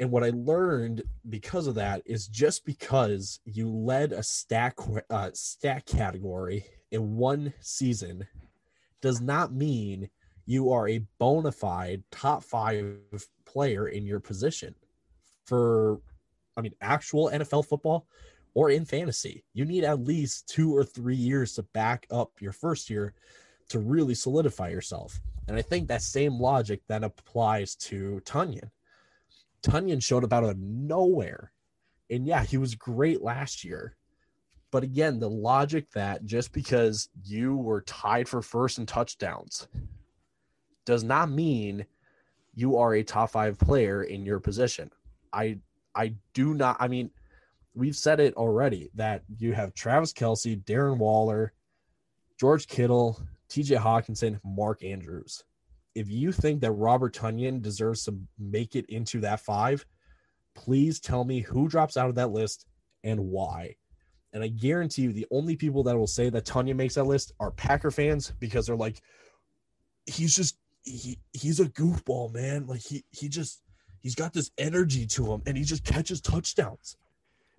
[0.00, 4.78] And what I learned because of that is just because you led a stack
[5.10, 8.26] uh, stat category in one season
[9.02, 10.08] does not mean
[10.46, 12.96] you are a bona fide top five
[13.44, 14.74] player in your position.
[15.44, 16.00] For,
[16.56, 18.06] I mean, actual NFL football
[18.54, 22.52] or in fantasy, you need at least two or three years to back up your
[22.52, 23.12] first year
[23.68, 25.20] to really solidify yourself.
[25.46, 28.70] And I think that same logic then applies to Tonyan.
[29.62, 31.52] Tonyan showed up out of nowhere.
[32.10, 33.96] And yeah, he was great last year.
[34.70, 39.66] But again, the logic that just because you were tied for first in touchdowns
[40.84, 41.86] does not mean
[42.54, 44.90] you are a top five player in your position.
[45.32, 45.58] I
[45.94, 47.10] I do not I mean,
[47.74, 51.52] we've said it already that you have Travis Kelce, Darren Waller,
[52.38, 55.44] George Kittle, TJ Hockenson, Mark Andrews
[55.94, 59.84] if you think that Robert Tonyan deserves to make it into that five,
[60.54, 62.66] please tell me who drops out of that list
[63.04, 63.74] and why.
[64.32, 67.32] And I guarantee you, the only people that will say that Tonyan makes that list
[67.40, 69.00] are Packer fans because they're like,
[70.06, 72.66] he's just he he's a goofball, man.
[72.66, 73.60] Like he he just
[73.98, 76.96] he's got this energy to him, and he just catches touchdowns.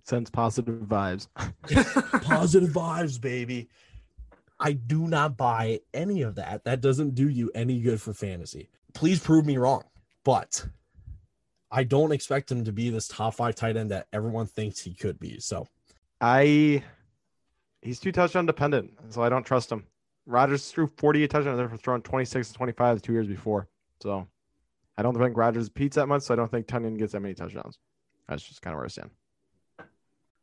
[0.04, 1.28] Sends positive vibes.
[2.24, 3.70] Positive vibes, baby.
[4.62, 6.64] I do not buy any of that.
[6.66, 8.70] That doesn't do you any good for fantasy.
[8.94, 9.84] Please prove me wrong,
[10.24, 10.68] but
[11.72, 14.94] I don't expect him to be this top five tight end that everyone thinks he
[14.94, 15.40] could be.
[15.40, 15.68] So
[16.22, 16.84] I
[17.82, 19.88] he's too touchdown dependent, so I don't trust him.
[20.28, 23.68] Rodgers threw 48 touchdowns after throwing 26 and 25 the two years before.
[24.00, 24.28] So
[24.96, 27.34] I don't think Rodgers beats that much, so I don't think Tonyan gets that many
[27.34, 27.80] touchdowns.
[28.30, 29.10] That's just kind of where I stand.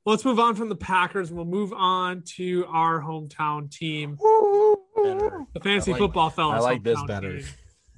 [0.09, 1.31] Well, let's move on from the Packers.
[1.31, 4.17] We'll move on to our hometown team,
[4.97, 5.45] better.
[5.53, 6.63] the fantasy like- football fellas.
[6.65, 7.41] I like this better.
[7.41, 7.47] team,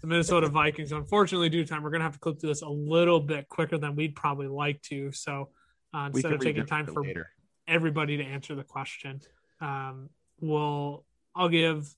[0.00, 0.90] the Minnesota Vikings.
[0.90, 3.78] Unfortunately, due to time, we're gonna have to clip through this a little bit quicker
[3.78, 5.12] than we'd probably like to.
[5.12, 5.50] So
[5.94, 7.30] uh, instead of taking time for later.
[7.68, 9.20] everybody to answer the question,
[9.60, 11.04] um, we'll
[11.36, 11.94] I'll give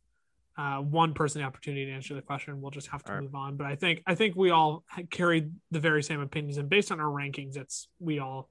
[0.59, 2.61] uh, one person the opportunity to answer the question.
[2.61, 3.23] We'll just have to All right.
[3.25, 3.57] move on.
[3.57, 7.01] But I think I think we all carried the very same opinions, and based on
[7.01, 8.51] our rankings, it's we all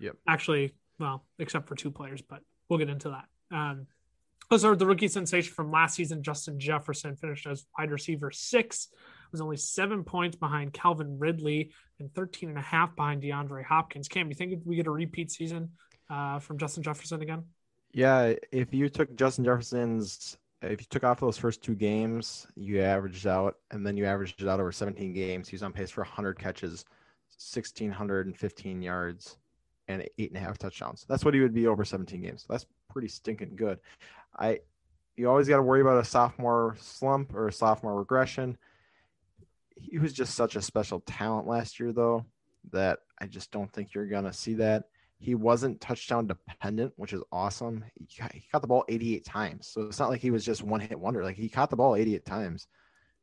[0.00, 0.16] Yep.
[0.28, 3.56] actually well, except for two players, but we'll get into that.
[3.56, 3.86] Um,
[4.50, 6.22] with the rookie sensation from last season.
[6.22, 8.88] Justin Jefferson finished as wide receiver six,
[9.32, 14.08] was only seven points behind Calvin Ridley and 13 and a half behind DeAndre Hopkins.
[14.08, 15.70] Cam, you think we get a repeat season
[16.10, 17.44] uh, from Justin Jefferson again?
[17.92, 22.80] Yeah, if you took Justin Jefferson's, if you took off those first two games, you
[22.80, 25.48] averaged out, and then you averaged it out over 17 games.
[25.48, 26.84] He's on pace for 100 catches,
[27.38, 29.36] 1,615 yards,
[29.88, 31.04] and eight and a half touchdowns.
[31.08, 32.44] That's what he would be over 17 games.
[32.48, 33.78] That's pretty stinking good.
[34.36, 34.60] I,
[35.16, 38.58] you always got to worry about a sophomore slump or a sophomore regression.
[39.76, 42.24] He was just such a special talent last year, though,
[42.72, 44.84] that I just don't think you're gonna see that.
[45.18, 47.84] He wasn't touchdown dependent, which is awesome.
[47.94, 50.62] He got, he caught the ball 88 times, so it's not like he was just
[50.62, 51.22] one hit wonder.
[51.22, 52.66] Like he caught the ball 88 times.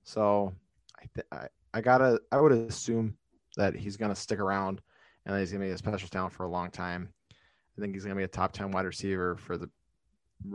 [0.03, 0.53] So
[0.99, 3.18] I, th- I, I gotta, I would assume
[3.57, 4.82] that he's gonna stick around
[5.26, 7.10] and he's gonna be a special talent for a long time.
[7.78, 9.70] I think he's gonna be a top 10 wide receiver for the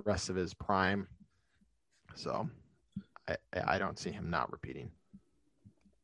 [0.05, 1.09] rest of his prime.
[2.15, 2.49] So
[3.29, 4.91] I, I don't see him not repeating.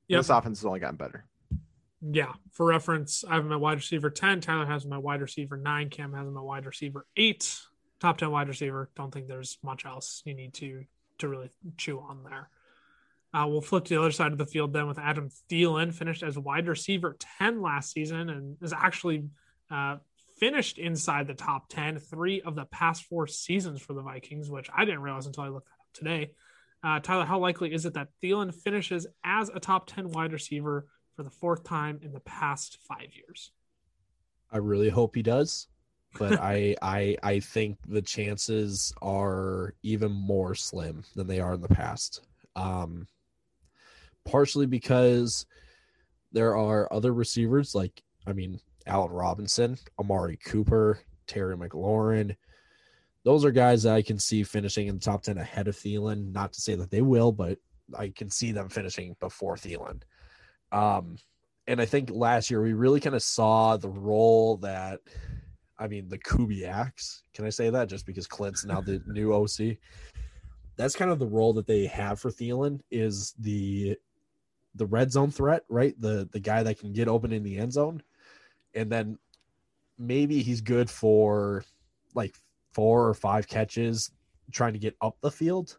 [0.08, 0.20] Yep.
[0.20, 1.24] This offense has only gotten better.
[2.02, 4.42] Yeah, for reference, I have my wide receiver 10.
[4.42, 5.88] Tyler has my wide receiver 9.
[5.88, 7.58] Cam has my wide receiver 8.
[7.98, 8.90] Top 10 wide receiver.
[8.94, 10.84] Don't think there's much else you need to
[11.18, 12.50] to really chew on there.
[13.34, 16.22] Uh, we'll flip to the other side of the field then with Adam Thielen, finished
[16.22, 19.24] as wide receiver 10 last season and is actually
[19.70, 19.96] uh,
[20.38, 24.70] finished inside the top 10 three of the past four seasons for the Vikings, which
[24.74, 26.30] I didn't realize until I looked that up today.
[26.84, 30.86] Uh, Tyler, how likely is it that Thielen finishes as a top 10 wide receiver
[31.16, 33.52] for the fourth time in the past five years.
[34.50, 35.68] I really hope he does,
[36.18, 41.60] but I I I think the chances are even more slim than they are in
[41.60, 42.26] the past.
[42.56, 43.06] Um,
[44.24, 45.46] partially because
[46.32, 52.36] there are other receivers like I mean Allen Robinson, Amari Cooper, Terry McLaurin.
[53.24, 56.32] Those are guys that I can see finishing in the top 10 ahead of Thielen.
[56.32, 57.58] Not to say that they will, but
[57.96, 60.02] I can see them finishing before Thielen.
[60.72, 61.16] Um,
[61.66, 65.00] and I think last year we really kind of saw the role that,
[65.78, 67.22] I mean, the Kubiaks.
[67.32, 69.78] Can I say that just because Clint's now the new OC?
[70.76, 73.96] That's kind of the role that they have for Thielen is the
[74.74, 75.98] the red zone threat, right?
[76.00, 78.02] The the guy that can get open in the end zone,
[78.74, 79.18] and then
[79.98, 81.64] maybe he's good for
[82.14, 82.34] like
[82.72, 84.10] four or five catches
[84.52, 85.78] trying to get up the field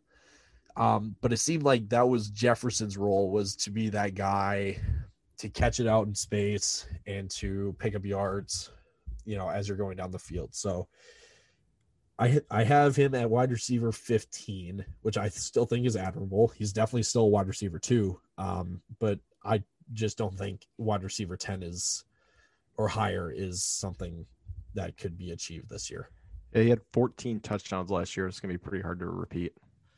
[0.77, 4.77] um, but it seemed like that was Jefferson's role was to be that guy
[5.37, 8.71] to catch it out in space and to pick up yards,
[9.25, 10.53] you know, as you're going down the field.
[10.53, 10.87] So
[12.17, 16.47] I I have him at wide receiver 15, which I still think is admirable.
[16.49, 18.19] He's definitely still a wide receiver too.
[18.37, 19.63] Um, but I
[19.93, 22.05] just don't think wide receiver 10 is
[22.77, 24.25] or higher is something
[24.73, 26.09] that could be achieved this year.
[26.53, 28.27] Yeah, he had 14 touchdowns last year.
[28.27, 29.53] It's gonna be pretty hard to repeat.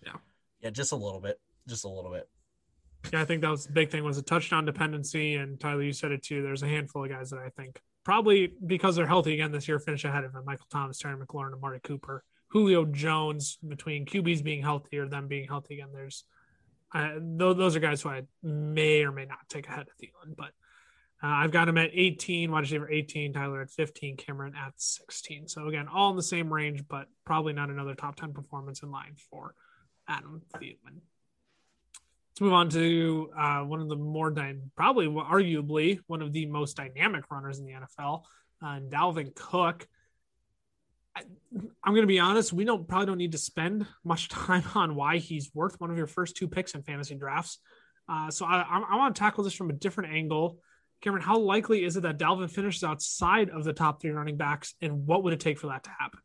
[0.05, 0.13] Yeah,
[0.61, 1.39] Yeah, just a little bit.
[1.68, 2.28] Just a little bit.
[3.13, 5.36] Yeah, I think that was the big thing was a touchdown dependency.
[5.36, 6.41] And Tyler, you said it too.
[6.41, 9.80] There's a handful of guys that I think probably because they're healthy again this year,
[9.80, 10.41] finish ahead of him.
[10.45, 13.58] Michael Thomas, Terry McLaurin, Amari Cooper, Julio Jones.
[13.68, 16.24] Between QBs being healthy or them being healthy again, there's
[16.95, 20.38] uh, those are guys who I may or may not take ahead of Thielen.
[20.38, 20.51] But
[21.22, 25.49] uh, I've got him at 18, wide receiver 18, Tyler at 15, Cameron at 16.
[25.49, 28.89] So again, all in the same range, but probably not another top 10 performance in
[28.89, 29.53] line for
[30.08, 31.01] Adam Thielen.
[32.38, 36.46] Let's move on to uh, one of the more dy- probably arguably one of the
[36.46, 38.26] most dynamic runners in the NFL,
[38.64, 39.88] uh, Dalvin Cook.
[41.16, 41.22] I,
[41.52, 42.54] am going to be honest.
[42.54, 45.98] We don't probably don't need to spend much time on why he's worth one of
[45.98, 47.58] your first two picks in fantasy drafts.
[48.08, 50.60] Uh, so I, I, want to tackle this from a different angle.
[51.02, 54.76] Cameron, how likely is it that Dalvin finishes outside of the top three running backs,
[54.80, 56.20] and what would it take for that to happen?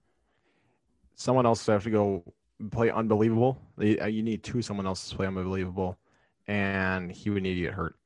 [1.15, 2.35] Someone else would have to go
[2.71, 3.59] play unbelievable.
[3.81, 5.97] Uh, you need two someone else to play unbelievable,
[6.47, 7.97] and he would need to get hurt.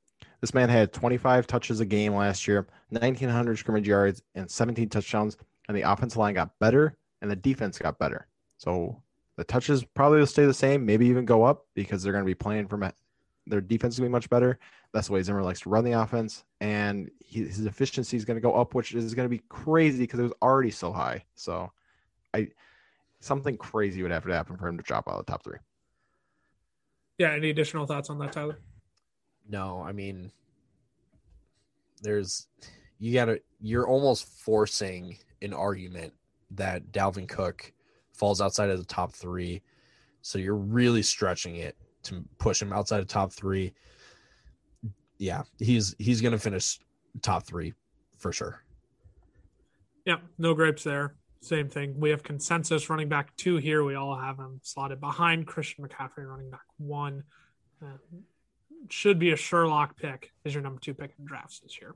[0.40, 5.36] This man had 25 touches a game last year, 1,900 scrimmage yards, and 17 touchdowns.
[5.68, 8.28] And the offensive line got better, and the defense got better.
[8.58, 9.02] So
[9.36, 12.30] the touches probably will stay the same, maybe even go up because they're going to
[12.30, 12.84] be playing from
[13.46, 14.58] their defense is going to be much better.
[14.92, 18.36] That's the way Zimmer likes to run the offense, and he, his efficiency is going
[18.36, 21.24] to go up, which is going to be crazy because it was already so high.
[21.34, 21.70] So,
[22.34, 22.48] I
[23.20, 25.58] something crazy would have to happen for him to drop out of the top three.
[27.18, 27.32] Yeah.
[27.32, 28.58] Any additional thoughts on that, Tyler?
[29.48, 30.30] No, I mean,
[32.02, 32.48] there's
[32.98, 36.12] you gotta you're almost forcing an argument
[36.52, 37.72] that Dalvin Cook
[38.12, 39.62] falls outside of the top three.
[40.22, 43.72] So you're really stretching it to push him outside of top three.
[45.18, 46.80] Yeah, he's he's gonna finish
[47.22, 47.72] top three
[48.18, 48.62] for sure.
[50.04, 51.14] Yeah, no grapes there
[51.46, 51.98] same thing.
[51.98, 53.84] We have consensus running back two here.
[53.84, 57.24] We all have him slotted behind Christian McCaffrey, running back one.
[57.82, 57.98] Uh,
[58.90, 61.94] should be a Sherlock pick is your number two pick in drafts this year.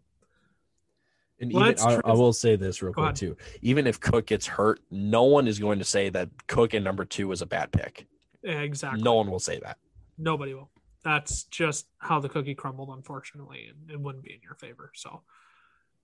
[1.41, 2.01] And even I.
[2.05, 3.17] I will say this real Go quick ahead.
[3.17, 3.37] too.
[3.63, 7.05] Even if Cook gets hurt, no one is going to say that Cook in number
[7.05, 8.07] two was a bad pick.
[8.43, 9.03] Exactly.
[9.03, 9.79] No one will say that.
[10.19, 10.71] Nobody will.
[11.03, 14.93] That's just how the cookie crumbled, unfortunately, and it wouldn't be in your favor.
[14.95, 15.23] So,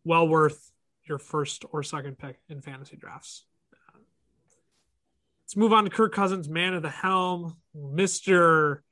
[0.05, 0.73] well worth
[1.09, 3.45] your first or second pick in fantasy drafts.
[5.45, 8.83] Let's move on to Kirk Cousins, man of the helm, Mister.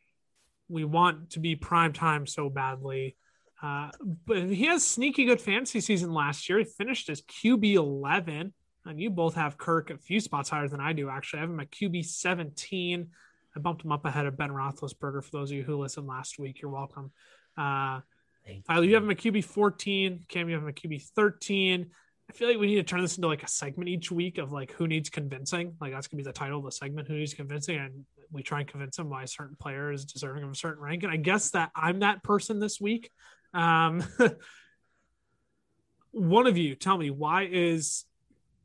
[0.69, 3.17] We want to be prime time so badly,
[3.61, 3.91] uh,
[4.25, 6.59] but he has sneaky good fantasy season last year.
[6.59, 8.53] He finished as QB eleven,
[8.85, 11.09] and you both have Kirk a few spots higher than I do.
[11.09, 13.09] Actually, I have him at QB seventeen.
[13.57, 15.25] I bumped him up ahead of Ben Roethlisberger.
[15.25, 17.11] For those of you who listened last week, you're welcome.
[17.59, 18.01] Uh,
[18.67, 20.27] Tyler, you have him at QB 14.
[20.29, 21.91] Cam, you have him at QB 13.
[22.29, 24.51] I feel like we need to turn this into like a segment each week of
[24.51, 25.75] like who needs convincing.
[25.81, 28.61] Like that's gonna be the title of the segment, who needs convincing, and we try
[28.61, 31.03] and convince them why a certain player is deserving of a certain rank.
[31.03, 33.11] And I guess that I'm that person this week.
[33.53, 34.03] Um,
[36.13, 38.05] one of you, tell me why is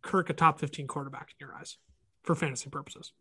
[0.01, 1.77] Kirk a top 15 quarterback in your eyes
[2.23, 3.11] for fantasy purposes?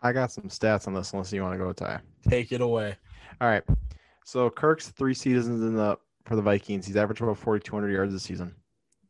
[0.00, 2.00] I got some stats on this unless you want to go Ty.
[2.28, 2.96] Take it away.
[3.40, 3.64] All right.
[4.24, 8.20] So Kirk's three seasons in the for the Vikings, he's averaged about 4,200 yards a
[8.20, 8.54] season.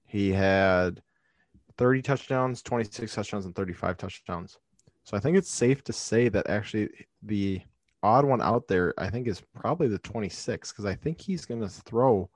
[0.09, 1.03] He had
[1.77, 4.59] 30 touchdowns, 26 touchdowns, and 35 touchdowns.
[5.05, 6.89] So I think it's safe to say that actually
[7.23, 7.61] the
[8.03, 11.61] odd one out there, I think, is probably the 26 because I think he's going
[11.61, 12.29] to throw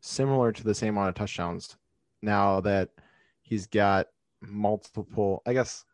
[0.00, 1.76] similar to the same amount of touchdowns
[2.22, 2.90] now that
[3.42, 4.08] he's got
[4.40, 5.42] multiple.
[5.46, 5.84] I guess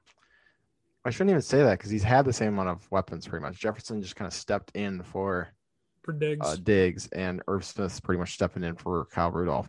[1.04, 3.58] I shouldn't even say that because he's had the same amount of weapons pretty much.
[3.58, 5.48] Jefferson just kind of stepped in for
[6.02, 6.46] For Diggs.
[6.46, 9.68] uh, Diggs, and Irv Smith's pretty much stepping in for Kyle Rudolph.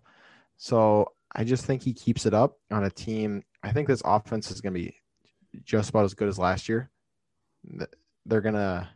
[0.58, 3.44] So I just think he keeps it up on a team.
[3.64, 4.96] I think this offense is going to be
[5.64, 6.90] just about as good as last year.
[8.26, 8.90] They're gonna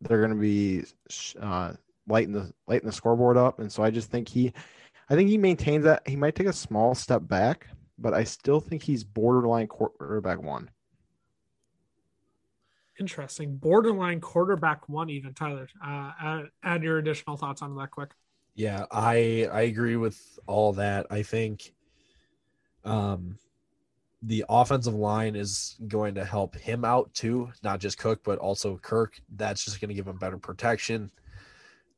[0.00, 0.84] they're gonna be
[1.40, 1.74] uh,
[2.08, 4.52] lighting the lighting the scoreboard up, and so I just think he,
[5.08, 6.06] I think he maintains that.
[6.08, 7.68] He might take a small step back,
[7.98, 10.70] but I still think he's borderline quarterback one.
[12.98, 13.56] Interesting.
[13.56, 15.68] Borderline quarterback one, even Tyler.
[15.84, 18.10] Uh, add, add your additional thoughts on that quick.
[18.54, 21.06] Yeah, I I agree with all that.
[21.10, 21.72] I think
[22.84, 23.38] um
[24.22, 28.76] the offensive line is going to help him out too, not just Cook, but also
[28.78, 29.20] Kirk.
[29.34, 31.10] That's just going to give him better protection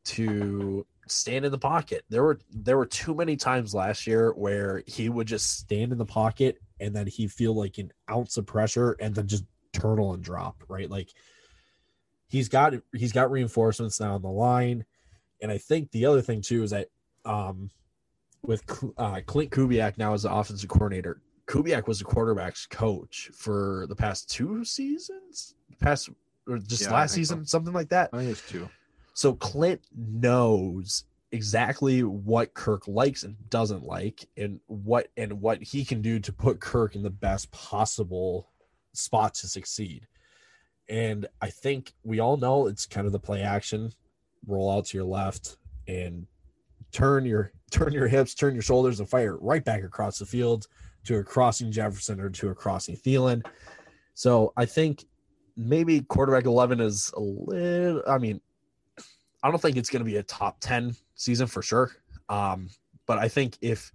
[0.04, 2.04] to stand in the pocket.
[2.08, 5.98] There were there were too many times last year where he would just stand in
[5.98, 10.14] the pocket and then he feel like an ounce of pressure and then just turtle
[10.14, 10.88] and drop, right?
[10.90, 11.10] Like
[12.28, 14.84] he's got he's got reinforcements now on the line.
[15.44, 16.88] And I think the other thing too is that
[17.26, 17.70] um,
[18.46, 18.62] with
[18.96, 23.94] uh, Clint Kubiak now as the offensive coordinator, Kubiak was the quarterback's coach for the
[23.94, 26.08] past two seasons, past
[26.48, 27.34] or just Yeah, last think so.
[27.34, 28.08] season, something like that.
[28.14, 28.70] I think it's two.
[29.12, 35.84] So Clint knows exactly what Kirk likes and doesn't like, and what and what he
[35.84, 38.48] can do to put Kirk in the best possible
[38.94, 40.06] spot to succeed.
[40.88, 43.92] And I think we all know it's kind of the play action,
[44.46, 45.56] roll out to your left
[45.88, 46.26] and
[46.92, 50.66] turn your turn your hips, turn your shoulders, and fire right back across the field
[51.04, 53.44] to a crossing Jefferson or to a crossing Thielen.
[54.14, 55.04] So I think
[55.56, 58.02] maybe quarterback eleven is a little.
[58.06, 58.40] I mean,
[59.44, 61.92] I don't think it's going to be a top 10 season for sure.
[62.30, 62.70] Um,
[63.06, 63.92] but I think if,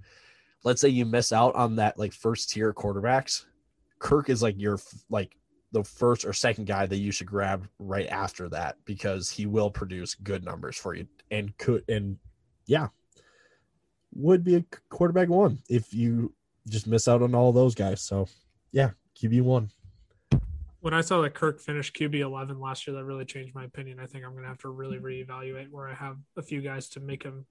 [0.64, 3.45] let's say you miss out on that like first tier quarterbacks,
[3.97, 4.78] Kirk is like your
[5.10, 5.36] like
[5.72, 9.70] the first or second guy that you should grab right after that because he will
[9.70, 12.17] produce good numbers for you and could and
[12.65, 12.88] yeah
[14.13, 16.34] would be a quarterback one if you
[16.67, 18.01] just miss out on all those guys.
[18.01, 18.28] So
[18.72, 19.70] yeah, QB one.
[20.82, 23.99] When I saw that Kirk finished QB 11 last year, that really changed my opinion.
[23.99, 26.88] I think I'm going to have to really reevaluate where I have a few guys
[26.89, 27.45] to make him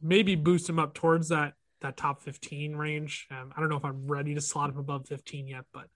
[0.00, 3.26] maybe boost him up towards that that top 15 range.
[3.30, 5.88] Um, I don't know if I'm ready to slot him above 15 yet, but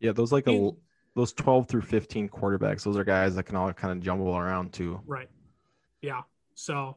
[0.00, 0.72] Yeah, those like a He-
[1.14, 4.72] those 12 through 15 quarterbacks, those are guys that can all kind of jumble around
[4.72, 5.00] too.
[5.06, 5.28] Right.
[6.00, 6.22] Yeah.
[6.54, 6.96] So,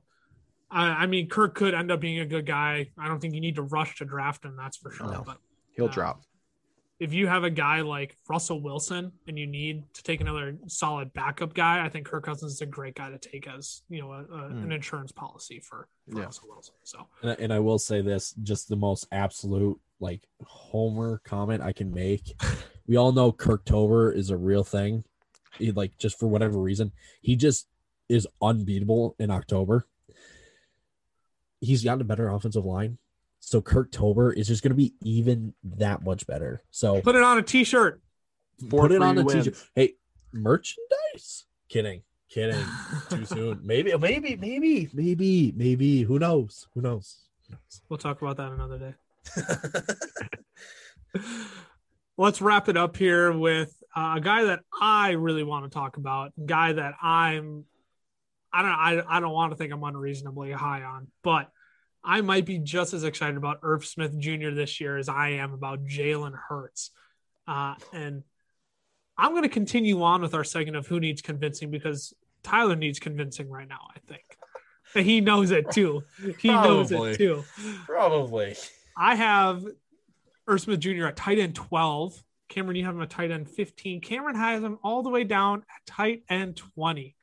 [0.69, 2.89] I, I mean, Kirk could end up being a good guy.
[2.97, 4.55] I don't think you need to rush to draft him.
[4.55, 5.11] That's for sure.
[5.11, 5.23] No.
[5.25, 5.37] But
[5.75, 6.21] He'll Uh, drop.
[6.99, 11.11] if you have a guy like Russell Wilson and you need to take another solid
[11.13, 14.11] backup guy, I think Kirk Cousins is a great guy to take as you know
[14.11, 16.25] a, a, an insurance policy for, for Yeah.
[16.25, 16.75] Russell Wilson.
[16.83, 21.71] So And, and I will say this, just the most absolute like homer comment I
[21.73, 22.35] can make.
[22.87, 25.03] we all know Kirk Tober is a real thing.
[25.57, 27.67] He like just for whatever reason, he just
[28.09, 29.87] is unbeatable in October.
[31.59, 32.97] He's gotten a better offensive line.
[33.39, 36.61] So Kirk Tober is just going to be even that much better.
[36.71, 38.01] So put it on a T-shirt.
[38.69, 39.45] Four put it on free a wins.
[39.45, 39.69] t-shirt.
[39.73, 39.93] Hey,
[40.31, 41.45] merchandise?
[41.67, 42.03] Kidding.
[42.29, 42.63] Kidding.
[43.09, 43.59] Too soon.
[43.63, 46.03] Maybe, maybe, maybe, maybe, maybe.
[46.03, 46.67] Who knows?
[46.73, 47.17] Who knows?
[47.89, 48.93] We'll talk about that another day.
[52.21, 55.97] Let's wrap it up here with uh, a guy that I really want to talk
[55.97, 56.33] about.
[56.37, 57.65] A guy that I'm,
[58.53, 61.49] I don't, I, I don't want to think I'm unreasonably high on, but
[62.03, 64.51] I might be just as excited about Irv Smith Jr.
[64.51, 66.91] this year as I am about Jalen Hurts.
[67.47, 68.21] Uh, and
[69.17, 72.13] I'm going to continue on with our segment of who needs convincing because
[72.43, 73.87] Tyler needs convincing right now.
[73.95, 74.23] I think
[74.95, 76.03] and he knows it too.
[76.39, 77.43] He knows it too.
[77.85, 78.55] Probably.
[78.97, 79.65] I have
[80.59, 81.07] Smith Jr.
[81.07, 82.21] at tight end 12.
[82.49, 84.01] Cameron, you have him at tight end 15.
[84.01, 87.15] Cameron has him all the way down at tight end 20.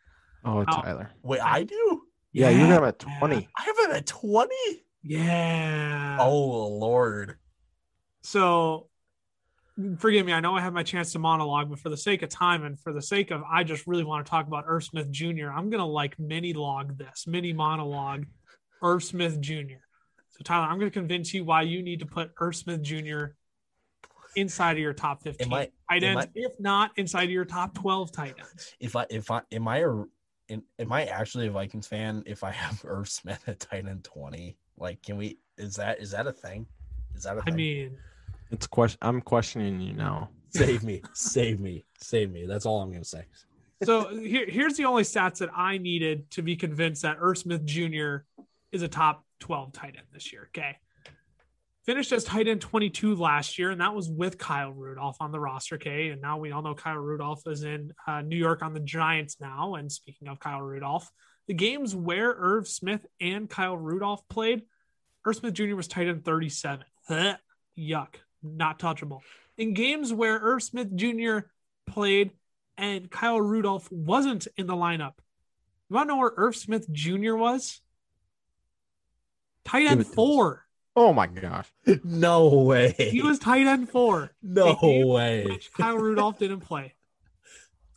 [0.45, 0.65] Oh.
[0.65, 1.11] Tyler.
[1.23, 2.03] Wait, I do?
[2.33, 3.49] Yeah, you have him at 20.
[3.57, 4.55] I have him at 20?
[5.03, 6.19] Yeah.
[6.21, 7.37] Oh, Lord.
[8.23, 8.89] So
[9.99, 10.33] forgive me.
[10.33, 12.79] I know I have my chance to monologue, but for the sake of time and
[12.79, 15.71] for the sake of I just really want to talk about Irv Smith Jr., I'm
[15.71, 18.27] gonna like mini log this, mini monologue,
[18.83, 19.83] Irv Smith Jr.
[20.39, 23.27] So Tyler, I'm gonna convince you why you need to put Irv Smith Jr.
[24.37, 27.45] inside of your top 15 Am I tight ends, I- if not inside of your
[27.45, 28.75] top 12 tight ends.
[28.79, 29.91] if I if I am I a
[30.51, 34.05] am, am I actually a Vikings fan if I have Irv Smith at tight end
[34.05, 34.57] 20?
[34.79, 36.67] Like can we is that is that a thing?
[37.17, 37.57] Is that a I thing?
[37.57, 37.99] mean,
[38.53, 38.99] It's question.
[39.03, 40.31] I'm questioning you now.
[40.51, 42.47] Save me, save me, save me.
[42.47, 43.25] That's all I'm gonna say.
[43.85, 47.67] so here, here's the only stats that I needed to be convinced that Irv Smith
[47.67, 48.19] Jr.
[48.73, 50.49] is a top 12 tight end this year.
[50.57, 50.77] Okay.
[51.85, 55.41] Finished as tight end 22 last year, and that was with Kyle Rudolph on the
[55.41, 55.77] roster.
[55.77, 56.09] Okay.
[56.09, 59.37] And now we all know Kyle Rudolph is in uh, New York on the Giants
[59.41, 59.77] now.
[59.77, 61.11] And speaking of Kyle Rudolph,
[61.47, 64.63] the games where Irv Smith and Kyle Rudolph played,
[65.25, 65.77] Irv Smith Jr.
[65.77, 66.85] was tight end 37.
[67.09, 67.37] Huh.
[67.79, 68.17] Yuck.
[68.43, 69.21] Not touchable.
[69.57, 71.39] In games where Irv Smith Jr.
[71.87, 72.33] played
[72.77, 75.15] and Kyle Rudolph wasn't in the lineup.
[75.89, 77.35] You want to know where Irv Smith Jr.
[77.35, 77.81] was?
[79.65, 80.65] Tight end it four.
[80.97, 81.69] Oh my gosh.
[82.05, 82.95] No way.
[82.99, 85.45] He was tight end four, no way.
[85.47, 86.95] which Kyle Rudolph didn't play.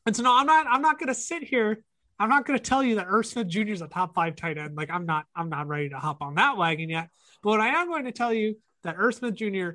[0.05, 0.67] And so no, I'm not.
[0.67, 1.83] I'm not going to sit here.
[2.19, 3.71] I'm not going to tell you that Irv Smith Jr.
[3.71, 4.75] is a top five tight end.
[4.75, 5.25] Like I'm not.
[5.35, 7.09] I'm not ready to hop on that wagon yet.
[7.41, 9.69] But what I am going to tell you that Irv Smith Jr.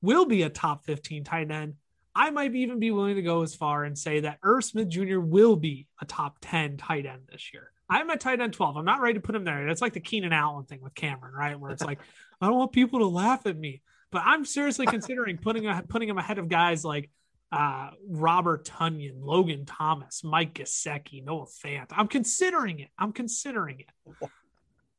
[0.00, 1.74] will be a top 15 tight end.
[2.14, 5.18] I might even be willing to go as far and say that Irv Smith Jr.
[5.18, 7.72] will be a top 10 tight end this year.
[7.92, 8.76] I'm at tight end 12.
[8.78, 9.68] I'm not ready to put him there.
[9.68, 11.60] It's like the Keenan Allen thing with Cameron, right?
[11.60, 12.00] Where it's like,
[12.40, 13.82] I don't want people to laugh at me.
[14.10, 17.10] But I'm seriously considering putting a, putting him ahead of guys like
[17.50, 21.86] uh, Robert Tonyan, Logan Thomas, Mike Gesicki, Noah Fant.
[21.90, 22.88] I'm considering it.
[22.98, 24.30] I'm considering it.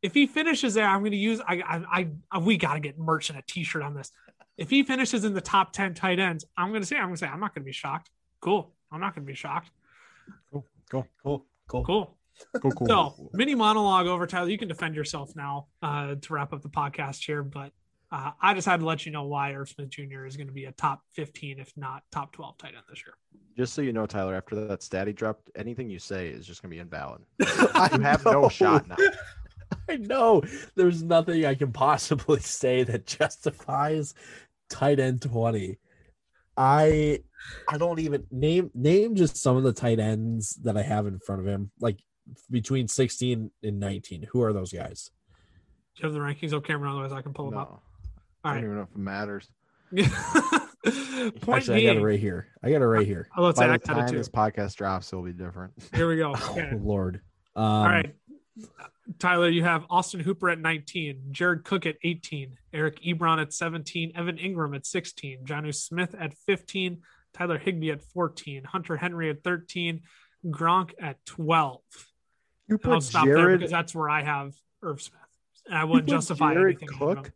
[0.04, 1.41] If he finishes there, I'm going to use.
[1.41, 4.12] I, I, I, we got to get merch and a T-shirt on this.
[4.58, 7.16] If he finishes in the top ten tight ends, I'm going to say, I'm going
[7.16, 8.12] to say, I'm not going to be shocked.
[8.39, 8.72] Cool.
[8.91, 9.72] I'm not going to be shocked.
[10.52, 10.66] Cool.
[10.89, 11.46] go, Cool.
[11.68, 11.84] Cool.
[11.86, 12.18] Cool.
[12.60, 12.88] Go, cool.
[12.88, 14.50] So, mini monologue over, Tyler.
[14.50, 17.72] You can defend yourself now uh, to wrap up the podcast here, but
[18.14, 20.26] uh, I just had to let you know why Irv Smith Jr.
[20.26, 23.16] is going to be a top 15, if not top 12 tight end this year.
[23.58, 26.62] Just so you know, Tyler, after that stat he dropped, anything you say is just
[26.62, 27.22] gonna be invalid.
[27.42, 28.96] I You have no shot now.
[29.90, 30.42] I know.
[30.76, 34.14] There's nothing I can possibly say that justifies
[34.70, 35.78] tight end 20.
[36.56, 37.20] I
[37.68, 41.20] I don't even name name just some of the tight ends that I have in
[41.20, 42.00] front of him, like
[42.49, 44.28] between 16 and 19.
[44.32, 45.11] Who are those guys?
[45.95, 46.53] Do you have the rankings?
[46.53, 47.84] Okay, Cameron, otherwise I can pull them No, up.
[48.43, 48.63] I All don't right.
[48.65, 49.49] even know if it matters.
[51.41, 52.47] Point Actually, I got it right here.
[52.63, 53.29] I got it right here.
[53.37, 54.17] oh, let's By I the got it time too.
[54.17, 55.74] this podcast drops, it'll be different.
[55.95, 56.33] Here we go.
[56.37, 56.71] Oh, Okay.
[56.82, 57.21] Lord.
[57.55, 58.16] Um, All right.
[59.20, 64.13] Tyler, you have Austin Hooper at 19, Jared Cook at 18, Eric Ebron at 17,
[64.16, 67.01] Evan Engram at 16, Jonnu Smith at 15,
[67.33, 70.01] Tyler Higbee at 14, Hunter Henry at 13,
[70.47, 71.82] Gronk at 12.
[72.74, 75.21] You And I'll put stop there because that's where I have Irv Smith.
[75.67, 76.97] And I you wouldn't justify Jared anything.
[76.97, 77.28] Cook.
[77.28, 77.33] him.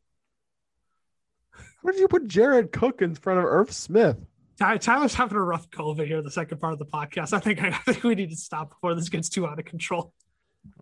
[1.84, 4.18] Where did you put Jared Cook in front of Irv Smith?
[4.58, 7.34] Tyler's having a rough COVID here, the second part of the podcast.
[7.34, 10.12] I think I, think we need to stop before this gets too out of control.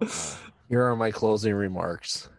[0.02, 0.08] Uh,
[0.70, 2.30] here are my closing remarks.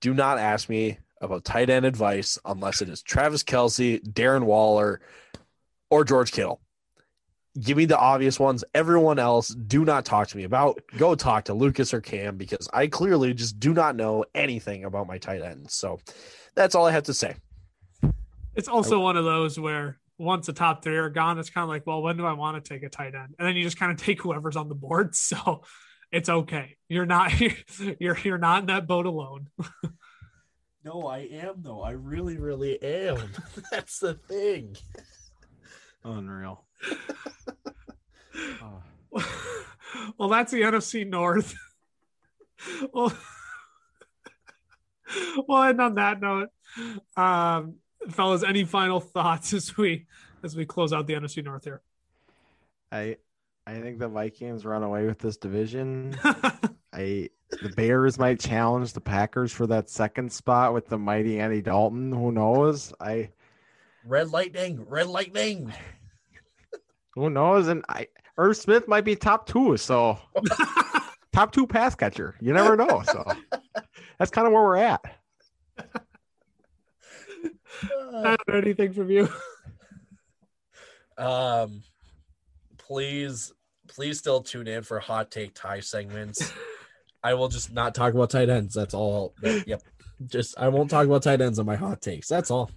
[0.00, 5.02] Do not ask me about tight end advice unless it is Travis Kelce, Darren Waller,
[5.90, 6.60] or George Kittle.
[7.60, 8.64] Give me the obvious ones.
[8.74, 10.80] Everyone else, do not talk to me about.
[10.96, 15.06] Go talk to Lucas or Cam because I clearly just do not know anything about
[15.06, 15.74] my tight ends.
[15.74, 15.98] So
[16.54, 17.36] that's all I have to say.
[18.54, 21.68] It's also one of those where once the top three are gone, it's kind of
[21.68, 23.34] like, well, when do I want to take a tight end?
[23.38, 25.14] And then you just kind of take whoever's on the board.
[25.14, 25.62] So
[26.10, 26.76] it's okay.
[26.88, 27.32] You're not
[28.00, 29.48] you're you're not in that boat alone.
[30.84, 31.82] No, I am though.
[31.82, 33.18] I really, really am.
[33.70, 34.76] That's the thing.
[36.04, 36.64] Unreal.
[38.62, 38.82] Oh.
[40.18, 41.54] well, that's the NFC North.
[42.92, 43.12] well,
[45.46, 46.48] well, and on that note,
[47.16, 47.76] um,
[48.10, 50.06] fellas, any final thoughts as we
[50.42, 51.80] as we close out the NFC North here?
[52.92, 53.16] I
[53.66, 56.16] I think the Vikings run away with this division.
[56.92, 61.62] I the Bears might challenge the Packers for that second spot with the mighty Andy
[61.62, 62.12] Dalton.
[62.12, 62.92] Who knows?
[63.00, 63.30] I
[64.04, 65.72] Red lightning, red lightning.
[67.18, 67.68] Who knows?
[67.68, 70.18] And I Irv Smith might be top two, so
[71.32, 72.36] top two pass catcher.
[72.40, 73.02] You never know.
[73.04, 73.24] So
[74.18, 75.00] that's kind of where we're at.
[78.12, 79.28] Not anything from you.
[81.18, 81.82] Um,
[82.76, 83.52] please,
[83.88, 86.52] please still tune in for hot take Ty segments.
[87.24, 88.72] I will just not talk about tight ends.
[88.72, 89.34] That's all.
[89.42, 89.82] But, yep.
[90.26, 92.28] Just I won't talk about tight ends on my hot takes.
[92.28, 92.70] That's all.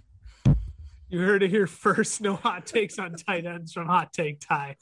[1.12, 2.22] You heard it here first.
[2.22, 4.76] No hot takes on tight ends from Hot Take Ty.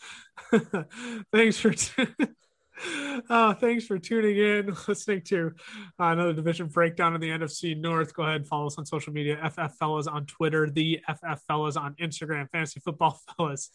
[1.32, 2.06] thanks for t-
[3.28, 5.50] oh, thanks for tuning in, listening to
[5.98, 8.14] uh, another division breakdown in the NFC North.
[8.14, 9.38] Go ahead and follow us on social media.
[9.50, 13.70] FF Fellas on Twitter, the FF Fellas on Instagram, Fantasy Football Fellas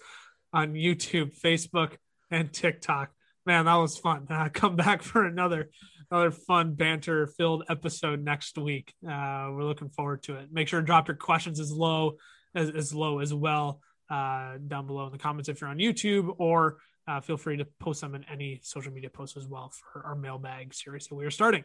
[0.53, 1.97] on YouTube, Facebook,
[2.31, 3.11] and TikTok.
[3.45, 4.27] Man, that was fun.
[4.29, 5.71] Uh, come back for another
[6.09, 8.93] another fun banter filled episode next week.
[9.03, 10.53] Uh, we're looking forward to it.
[10.53, 12.15] Make sure to drop your questions as low
[12.55, 16.33] as, as low as well uh, down below in the comments if you're on YouTube,
[16.37, 16.77] or
[17.07, 20.15] uh, feel free to post them in any social media posts as well for our
[20.15, 21.63] mailbag series that we are starting.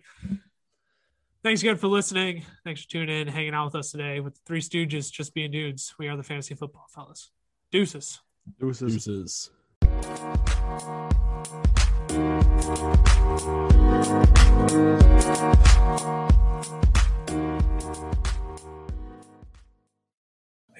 [1.42, 2.44] Thanks again for listening.
[2.64, 5.50] Thanks for tuning in, hanging out with us today with the Three Stooges, just being
[5.50, 5.94] dudes.
[5.98, 7.30] We are the fantasy football fellas.
[7.70, 8.20] Deuces.
[8.58, 9.04] Deuces.
[9.06, 9.50] Deuces.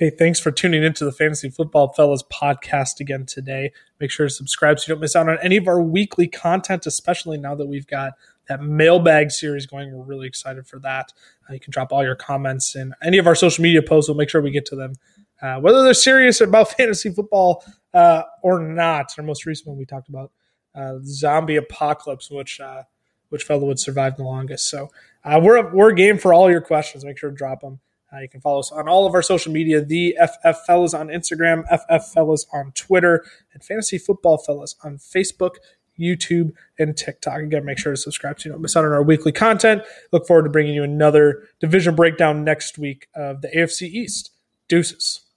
[0.00, 3.70] Hey, thanks for tuning into the Fantasy Football Fellas podcast again today.
[4.00, 6.86] Make sure to subscribe so you don't miss out on any of our weekly content,
[6.86, 8.14] especially now that we've got
[8.48, 9.94] that mailbag series going.
[9.94, 11.12] We're really excited for that.
[11.46, 14.08] Uh, you can drop all your comments in any of our social media posts.
[14.08, 14.94] We'll make sure we get to them,
[15.42, 17.62] uh, whether they're serious about fantasy football
[17.92, 19.12] uh, or not.
[19.18, 20.32] Our most recent one we talked about
[20.74, 22.84] uh, zombie apocalypse, which uh,
[23.28, 24.70] which fellow would survive the longest.
[24.70, 24.88] So
[25.24, 27.04] uh, we're we're game for all your questions.
[27.04, 27.80] Make sure to drop them.
[28.12, 31.08] Uh, you can follow us on all of our social media, the FF Fellas on
[31.08, 35.56] Instagram, FF Fellas on Twitter, and Fantasy Football Fellas on Facebook,
[35.98, 37.40] YouTube, and TikTok.
[37.40, 39.82] Again, make sure to subscribe so you don't miss out on our weekly content.
[40.12, 44.30] Look forward to bringing you another division breakdown next week of the AFC East.
[44.68, 45.29] Deuces.